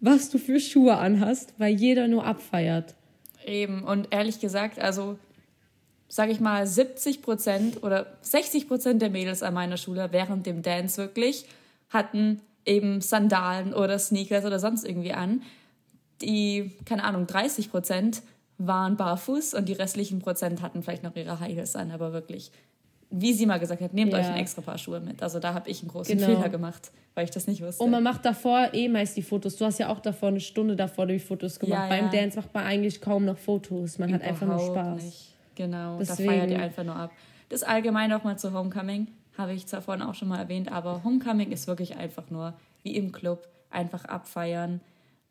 was 0.00 0.30
du 0.30 0.38
für 0.38 0.58
Schuhe 0.58 0.96
anhast, 0.96 1.54
weil 1.58 1.74
jeder 1.74 2.08
nur 2.08 2.26
abfeiert. 2.26 2.94
Eben, 3.46 3.84
und 3.84 4.08
ehrlich 4.10 4.40
gesagt, 4.40 4.78
also 4.78 5.18
sage 6.08 6.32
ich 6.32 6.40
mal 6.40 6.66
70 6.66 7.22
Prozent 7.22 7.82
oder 7.82 8.06
60 8.20 8.68
Prozent 8.68 9.00
der 9.00 9.10
Mädels 9.10 9.42
an 9.42 9.54
meiner 9.54 9.78
Schule 9.78 10.08
während 10.12 10.44
dem 10.46 10.62
Dance 10.62 10.98
wirklich 10.98 11.46
hatten 11.88 12.40
eben 12.66 13.00
Sandalen 13.00 13.72
oder 13.74 13.98
Sneakers 13.98 14.44
oder 14.44 14.58
sonst 14.58 14.84
irgendwie 14.84 15.12
an. 15.12 15.42
Die, 16.20 16.72
keine 16.84 17.04
Ahnung, 17.04 17.26
30 17.26 17.70
Prozent 17.70 18.22
waren 18.58 18.96
barfuß 18.96 19.54
und 19.54 19.68
die 19.68 19.72
restlichen 19.72 20.20
Prozent 20.20 20.62
hatten 20.62 20.82
vielleicht 20.82 21.02
noch 21.02 21.16
ihre 21.16 21.40
High 21.40 21.54
Heels 21.54 21.74
an, 21.76 21.90
aber 21.90 22.12
wirklich 22.12 22.52
wie 23.12 23.34
sie 23.34 23.44
mal 23.44 23.60
gesagt 23.60 23.82
hat, 23.82 23.92
nehmt 23.92 24.12
ja. 24.12 24.18
euch 24.18 24.26
ein 24.26 24.38
extra 24.38 24.62
Paar 24.62 24.78
Schuhe 24.78 24.98
mit. 24.98 25.22
Also 25.22 25.38
da 25.38 25.52
habe 25.52 25.68
ich 25.68 25.82
einen 25.82 25.90
großen 25.90 26.16
genau. 26.16 26.28
Fehler 26.28 26.48
gemacht, 26.48 26.90
weil 27.14 27.24
ich 27.24 27.30
das 27.30 27.46
nicht 27.46 27.62
wusste. 27.62 27.84
Und 27.84 27.90
man 27.90 28.02
macht 28.02 28.24
davor 28.24 28.70
eh 28.72 28.88
meist 28.88 29.16
die 29.16 29.22
Fotos. 29.22 29.56
Du 29.56 29.66
hast 29.66 29.78
ja 29.78 29.90
auch 29.90 30.00
davor 30.00 30.30
eine 30.30 30.40
Stunde 30.40 30.74
davor 30.74 31.06
die 31.06 31.18
Fotos 31.18 31.60
gemacht. 31.60 31.90
Ja, 31.90 32.00
Beim 32.00 32.10
Dance 32.10 32.38
macht 32.38 32.52
man 32.54 32.64
eigentlich 32.64 33.00
kaum 33.02 33.26
noch 33.26 33.36
Fotos. 33.36 33.98
Man 33.98 34.08
Überhaupt 34.08 34.24
hat 34.24 34.30
einfach 34.30 34.46
nur 34.46 34.58
Spaß. 34.60 35.04
Nicht. 35.04 35.34
Genau, 35.54 35.98
Deswegen. 35.98 36.28
da 36.28 36.32
feiert 36.34 36.50
ihr 36.50 36.62
einfach 36.62 36.84
nur 36.84 36.96
ab. 36.96 37.10
das 37.50 37.62
allgemein 37.62 38.08
nochmal 38.08 38.38
zu 38.38 38.54
Homecoming, 38.54 39.08
habe 39.36 39.52
ich 39.52 39.66
zwar 39.66 39.82
vorhin 39.82 40.02
auch 40.02 40.14
schon 40.14 40.28
mal 40.28 40.38
erwähnt, 40.38 40.72
aber 40.72 41.04
Homecoming 41.04 41.52
ist 41.52 41.66
wirklich 41.66 41.96
einfach 41.96 42.30
nur 42.30 42.54
wie 42.82 42.96
im 42.96 43.12
Club, 43.12 43.46
einfach 43.70 44.06
abfeiern. 44.06 44.80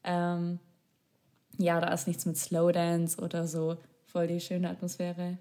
Ähm, 0.04 0.60
ja, 1.58 1.82
da 1.82 1.92
ist 1.92 2.08
nichts 2.08 2.28
mit 2.28 2.38
Slowdance 2.38 3.20
oder 3.20 3.48
so. 3.48 3.78
Voll 4.06 4.28
die 4.28 4.40
schöne 4.40 4.70
Atmosphäre. 4.70 5.38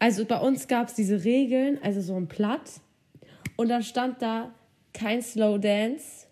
Also 0.00 0.24
bei 0.24 0.40
uns 0.40 0.66
gab 0.66 0.88
es 0.88 0.94
diese 0.94 1.24
Regeln, 1.24 1.78
also 1.82 2.00
so 2.00 2.16
ein 2.16 2.26
Blatt. 2.26 2.80
Und 3.56 3.68
dann 3.68 3.82
stand 3.82 4.22
da 4.22 4.50
kein 4.92 5.22
Slow 5.22 5.58
Dance. 5.58 6.26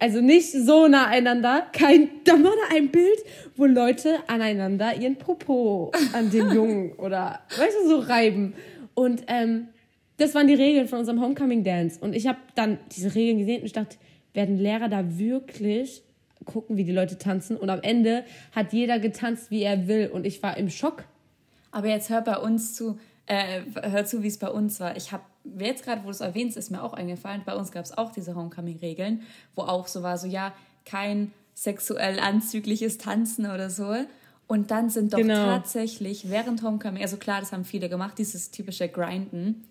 Also 0.00 0.20
nicht 0.20 0.52
so 0.52 0.86
nah 0.86 1.08
einander. 1.08 1.66
Kein, 1.72 2.10
da 2.24 2.34
war 2.34 2.52
da 2.52 2.76
ein 2.76 2.90
Bild, 2.90 3.18
wo 3.56 3.66
Leute 3.66 4.18
aneinander 4.28 4.94
ihren 4.94 5.16
Popo 5.16 5.90
an 6.12 6.30
den 6.30 6.50
Jungen 6.54 6.92
oder, 6.92 7.40
weißt 7.58 7.76
du, 7.82 7.88
so 7.88 7.98
reiben. 7.98 8.54
Und 8.94 9.24
ähm, 9.26 9.68
das 10.18 10.34
waren 10.36 10.46
die 10.46 10.54
Regeln 10.54 10.86
von 10.86 11.00
unserem 11.00 11.20
Homecoming 11.20 11.64
Dance. 11.64 11.98
Und 12.00 12.14
ich 12.14 12.28
habe 12.28 12.38
dann 12.54 12.78
diese 12.92 13.14
Regeln 13.14 13.38
gesehen 13.38 13.60
und 13.60 13.66
ich 13.66 13.72
dachte, 13.72 13.96
werden 14.32 14.58
Lehrer 14.58 14.88
da 14.88 15.18
wirklich 15.18 16.02
gucken, 16.44 16.76
wie 16.76 16.84
die 16.84 16.92
Leute 16.92 17.18
tanzen? 17.18 17.56
Und 17.56 17.68
am 17.68 17.80
Ende 17.82 18.24
hat 18.52 18.72
jeder 18.72 19.00
getanzt, 19.00 19.50
wie 19.50 19.62
er 19.62 19.88
will. 19.88 20.08
Und 20.12 20.24
ich 20.24 20.40
war 20.42 20.56
im 20.56 20.70
Schock. 20.70 21.04
Aber 21.70 21.88
jetzt 21.88 22.10
hör 22.10 22.22
bei 22.22 22.36
uns 22.38 22.74
zu, 22.74 22.98
äh, 23.28 23.62
hör 23.82 24.06
zu, 24.06 24.22
wie 24.22 24.28
es 24.28 24.38
bei 24.38 24.48
uns 24.48 24.80
war. 24.80 24.96
Ich 24.96 25.12
habe 25.12 25.22
jetzt 25.58 25.84
gerade, 25.84 26.02
wo 26.02 26.06
du 26.06 26.10
es 26.12 26.20
erwähnst, 26.20 26.56
ist 26.56 26.70
mir 26.70 26.82
auch 26.82 26.94
eingefallen. 26.94 27.42
Bei 27.44 27.54
uns 27.54 27.70
gab 27.70 27.84
es 27.84 27.96
auch 27.96 28.10
diese 28.10 28.34
Homecoming-Regeln, 28.34 29.22
wo 29.54 29.62
auch 29.62 29.86
so 29.86 30.02
war, 30.02 30.16
so 30.16 30.26
ja, 30.26 30.54
kein 30.84 31.32
sexuell 31.54 32.18
anzügliches 32.20 32.98
Tanzen 32.98 33.46
oder 33.46 33.68
so. 33.68 33.94
Und 34.46 34.70
dann 34.70 34.88
sind 34.88 35.12
doch 35.12 35.18
genau. 35.18 35.44
tatsächlich 35.44 36.30
während 36.30 36.62
Homecoming, 36.62 37.02
also 37.02 37.18
klar, 37.18 37.40
das 37.40 37.52
haben 37.52 37.66
viele 37.66 37.90
gemacht, 37.90 38.16
dieses 38.16 38.50
typische 38.50 38.88
Grinden. 38.88 39.68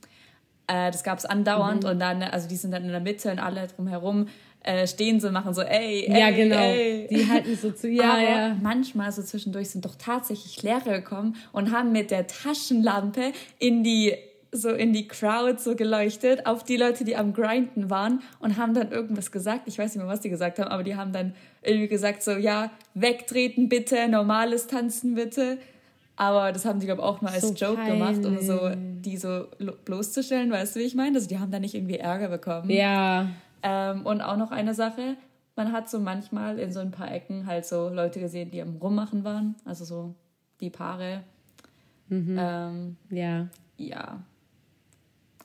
Äh, 0.68 0.92
das 0.92 1.04
gab 1.04 1.18
es 1.18 1.26
andauernd 1.26 1.84
mhm. 1.84 1.90
und 1.90 2.00
dann, 2.00 2.22
also 2.24 2.48
die 2.48 2.56
sind 2.56 2.72
dann 2.72 2.84
in 2.84 2.92
der 2.92 3.00
Mitte 3.00 3.32
und 3.32 3.40
alle 3.40 3.68
drumherum 3.68 4.28
äh, 4.64 4.86
stehen 4.86 5.20
so, 5.20 5.32
machen 5.32 5.54
so, 5.54 5.62
ey, 5.62 6.06
ey, 6.08 6.20
Ja, 6.20 6.32
genau. 6.32 6.58
Ey. 6.58 7.08
Die 7.10 7.28
halten 7.30 7.56
so 7.56 7.72
zu, 7.72 7.88
ja, 7.90 8.14
Aber 8.14 8.22
ja. 8.22 8.58
manchmal 8.62 9.12
so 9.12 9.24
zwischendurch 9.24 9.70
sind 9.70 9.86
doch 9.86 9.96
tatsächlich 9.96 10.62
Lehrer 10.62 11.00
gekommen 11.00 11.38
und 11.54 11.72
haben 11.72 11.92
mit 11.92 12.12
der 12.12 12.28
Taschenlampe 12.28 13.32
in 13.60 13.84
die 13.84 14.14
so 14.52 14.70
in 14.70 14.94
die 14.94 15.08
Crowd 15.08 15.60
so 15.60 15.76
geleuchtet 15.76 16.46
auf 16.46 16.64
die 16.64 16.78
Leute, 16.78 17.04
die 17.04 17.16
am 17.16 17.34
Grinden 17.34 17.90
waren 17.90 18.22
und 18.40 18.58
haben 18.58 18.74
dann 18.74 18.92
irgendwas 18.92 19.32
gesagt. 19.32 19.64
Ich 19.68 19.78
weiß 19.78 19.94
nicht 19.94 20.04
mehr, 20.04 20.12
was 20.12 20.22
die 20.22 20.30
gesagt 20.30 20.60
haben, 20.60 20.70
aber 20.70 20.84
die 20.84 20.96
haben 20.96 21.12
dann 21.12 21.36
irgendwie 21.62 21.88
gesagt 21.90 22.24
so, 22.24 22.32
ja, 22.32 22.72
wegtreten 22.94 23.70
bitte, 23.70 24.08
normales 24.08 24.68
Tanzen 24.68 25.16
bitte. 25.16 25.58
Aber 26.18 26.52
das 26.52 26.66
haben 26.66 26.80
die, 26.80 26.88
glaube 26.88 27.02
ich, 27.02 27.08
auch 27.08 27.22
nur 27.22 27.32
als 27.32 27.48
so 27.48 27.54
Joke 27.54 27.76
peinlich. 27.76 27.94
gemacht, 27.94 28.26
um 28.26 28.42
so 28.42 28.72
die 28.76 29.18
so 29.18 29.46
bloßzustellen, 29.86 30.52
weißt 30.52 30.76
du, 30.76 30.80
wie 30.80 30.84
ich 30.84 30.96
meine? 30.96 31.16
Also 31.16 31.28
die 31.28 31.38
haben 31.38 31.52
da 31.52 31.60
nicht 31.60 31.76
irgendwie 31.76 31.98
Ärger 31.98 32.28
bekommen. 32.28 32.70
Ja. 32.72 33.30
Ähm, 33.62 34.06
und 34.06 34.22
auch 34.22 34.36
noch 34.36 34.52
eine 34.52 34.74
Sache, 34.74 35.16
man 35.56 35.72
hat 35.72 35.90
so 35.90 36.00
manchmal 36.00 36.60
in 36.60 36.72
so 36.72 36.80
ein 36.80 36.92
paar 36.92 37.12
Ecken 37.12 37.46
halt 37.46 37.66
so 37.66 37.90
Leute 37.90 38.20
gesehen, 38.20 38.50
die 38.50 38.62
am 38.62 38.78
Rummachen 38.78 39.24
waren, 39.24 39.56
also 39.64 39.86
so 39.86 40.16
die 40.60 40.72
Paare. 40.72 41.24
Mhm. 42.10 42.38
Ähm, 42.40 42.98
ja. 43.10 43.48
Ja. 43.78 44.24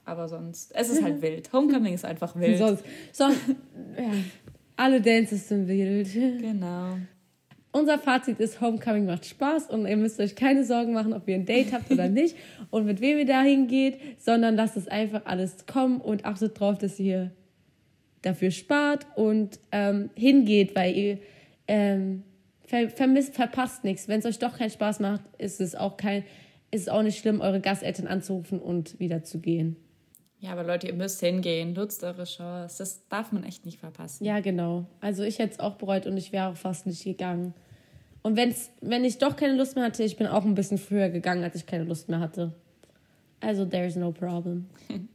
Aber 0.05 0.29
sonst, 0.29 0.73
es 0.75 0.89
ist 0.91 1.03
halt 1.03 1.21
wild. 1.23 1.53
Homecoming 1.53 1.95
ist 1.95 2.05
einfach 2.05 2.35
wild. 2.35 2.59
Sonst, 2.59 2.85
sonst 3.13 3.41
ja, 3.97 4.11
alle 4.77 5.01
Dances 5.01 5.49
sind 5.49 5.69
wild. 5.69 6.13
Genau. 6.13 6.97
Unser 7.75 7.99
Fazit 7.99 8.39
ist, 8.39 8.61
Homecoming 8.61 9.07
macht 9.07 9.25
Spaß 9.25 9.71
und 9.71 9.87
ihr 9.87 9.97
müsst 9.97 10.21
euch 10.21 10.37
keine 10.37 10.63
Sorgen 10.63 10.93
machen, 10.93 11.15
ob 11.15 11.27
ihr 11.27 11.37
ein 11.37 11.47
Date 11.47 11.73
habt 11.73 11.91
oder 11.91 12.09
nicht 12.09 12.37
und 12.71 12.85
mit 12.85 13.01
wem 13.01 13.19
ihr 13.19 13.27
dahin 13.27 13.67
geht, 13.67 13.99
sondern 14.19 14.57
lasst 14.57 14.77
es 14.77 14.89
einfach 14.89 15.23
alles 15.25 15.65
kommen 15.67 16.01
und 16.01 16.27
achtet 16.27 16.61
darauf, 16.61 16.77
dass 16.77 17.01
ihr 17.01 17.31
dafür 18.21 18.51
spart 18.51 19.07
und 19.17 19.59
ähm, 19.73 20.11
hingeht, 20.15 20.77
weil 20.77 20.95
ihr 20.95 21.19
ähm, 21.67 22.25
ver 22.67 22.91
vermisst, 22.91 23.35
verpasst 23.35 23.85
nichts. 23.85 24.07
Wenn 24.07 24.21
es 24.21 24.27
euch 24.27 24.39
doch 24.39 24.59
keinen 24.59 24.71
Spaß 24.71 25.01
macht, 25.01 25.23
ist 25.39 25.61
es 25.61 25.75
auch 25.75 25.97
kein, 25.97 26.25
ist 26.71 26.83
es 26.83 26.89
auch 26.89 27.03
nicht 27.03 27.19
schlimm, 27.19 27.41
eure 27.41 27.61
Gasteltern 27.61 28.07
anzurufen 28.07 28.61
und 28.61 29.01
wieder 29.01 29.25
zu 29.25 29.41
gehen. 29.41 29.77
Ja, 30.43 30.51
aber 30.51 30.65
Leute, 30.65 30.89
ihr 30.89 30.95
müsst 30.95 31.21
hingehen, 31.21 31.73
nutzt 31.73 32.03
eure 32.03 32.25
Chance. 32.25 32.79
Das 32.79 33.07
darf 33.09 33.31
man 33.31 33.45
echt 33.45 33.65
nicht 33.65 33.79
verpassen. 33.79 34.25
Ja, 34.25 34.41
genau. 34.41 34.87
Also 35.01 35.23
ich 35.23 35.39
hätte 35.39 35.53
es 35.53 35.61
auch 35.61 35.77
bereut 35.77 36.05
und 36.05 36.17
ich 36.17 36.33
wäre 36.33 36.49
auch 36.49 36.57
fast 36.57 36.85
nicht 36.85 37.05
gegangen. 37.05 37.55
Und 38.23 38.37
wenn's, 38.37 38.71
wenn 38.81 39.05
ich 39.05 39.19
doch 39.19 39.37
keine 39.37 39.55
Lust 39.55 39.77
mehr 39.77 39.85
hatte, 39.85 40.03
ich 40.03 40.17
bin 40.17 40.27
auch 40.27 40.45
ein 40.45 40.57
bisschen 40.57 40.79
früher 40.79 41.11
gegangen, 41.11 41.45
als 41.45 41.55
ich 41.55 41.65
keine 41.65 41.85
Lust 41.85 42.09
mehr 42.09 42.19
hatte. 42.19 42.53
Also 43.39 43.65
there's 43.65 43.97
no 43.97 44.13
problem. 44.13 44.69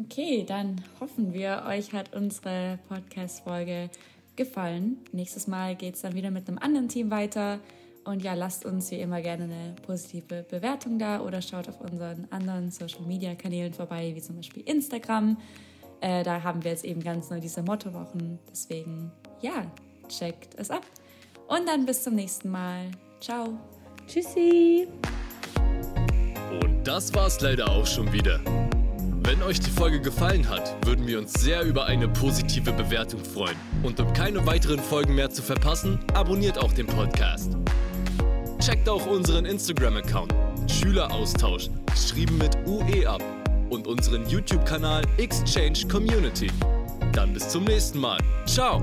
Okay, 0.00 0.44
dann 0.46 0.80
hoffen 1.00 1.32
wir, 1.32 1.64
euch 1.66 1.92
hat 1.92 2.14
unsere 2.14 2.78
Podcast-Folge 2.88 3.90
gefallen. 4.36 4.98
Nächstes 5.10 5.48
Mal 5.48 5.74
geht 5.74 5.96
es 5.96 6.02
dann 6.02 6.14
wieder 6.14 6.30
mit 6.30 6.46
einem 6.46 6.58
anderen 6.58 6.88
Team 6.88 7.10
weiter. 7.10 7.58
Und 8.08 8.22
ja, 8.22 8.32
lasst 8.32 8.64
uns 8.64 8.90
wie 8.90 9.00
immer 9.00 9.20
gerne 9.20 9.44
eine 9.44 9.74
positive 9.86 10.42
Bewertung 10.48 10.98
da 10.98 11.20
oder 11.20 11.42
schaut 11.42 11.68
auf 11.68 11.78
unseren 11.82 12.26
anderen 12.30 12.70
Social-Media-Kanälen 12.70 13.74
vorbei, 13.74 14.12
wie 14.14 14.22
zum 14.22 14.36
Beispiel 14.36 14.62
Instagram. 14.62 15.36
Äh, 16.00 16.22
da 16.22 16.42
haben 16.42 16.64
wir 16.64 16.70
jetzt 16.70 16.86
eben 16.86 17.02
ganz 17.02 17.28
neu 17.28 17.38
diese 17.38 17.62
Mottowochen. 17.62 18.38
Deswegen, 18.50 19.12
ja, 19.42 19.70
checkt 20.08 20.54
es 20.56 20.70
ab. 20.70 20.86
Und 21.48 21.68
dann 21.68 21.84
bis 21.84 22.02
zum 22.02 22.14
nächsten 22.14 22.48
Mal. 22.48 22.90
Ciao. 23.20 23.58
Tschüssi. 24.06 24.88
Und 26.62 26.84
das 26.84 27.14
war's 27.14 27.42
leider 27.42 27.70
auch 27.70 27.86
schon 27.86 28.10
wieder. 28.10 28.40
Wenn 29.22 29.42
euch 29.42 29.60
die 29.60 29.70
Folge 29.70 30.00
gefallen 30.00 30.48
hat, 30.48 30.74
würden 30.86 31.06
wir 31.06 31.18
uns 31.18 31.34
sehr 31.34 31.62
über 31.62 31.84
eine 31.84 32.08
positive 32.08 32.72
Bewertung 32.72 33.22
freuen. 33.22 33.58
Und 33.82 34.00
um 34.00 34.10
keine 34.14 34.46
weiteren 34.46 34.78
Folgen 34.78 35.14
mehr 35.14 35.28
zu 35.28 35.42
verpassen, 35.42 36.00
abonniert 36.14 36.56
auch 36.56 36.72
den 36.72 36.86
Podcast. 36.86 37.50
Checkt 38.60 38.88
auch 38.88 39.06
unseren 39.06 39.44
Instagram-Account 39.44 40.34
Schüleraustausch, 40.68 41.70
geschrieben 41.90 42.38
mit 42.38 42.56
UE 42.66 43.08
ab, 43.08 43.22
und 43.70 43.86
unseren 43.86 44.28
YouTube-Kanal 44.28 45.02
Exchange 45.18 45.86
Community. 45.90 46.50
Dann 47.12 47.32
bis 47.32 47.48
zum 47.48 47.64
nächsten 47.64 47.98
Mal. 47.98 48.18
Ciao! 48.46 48.82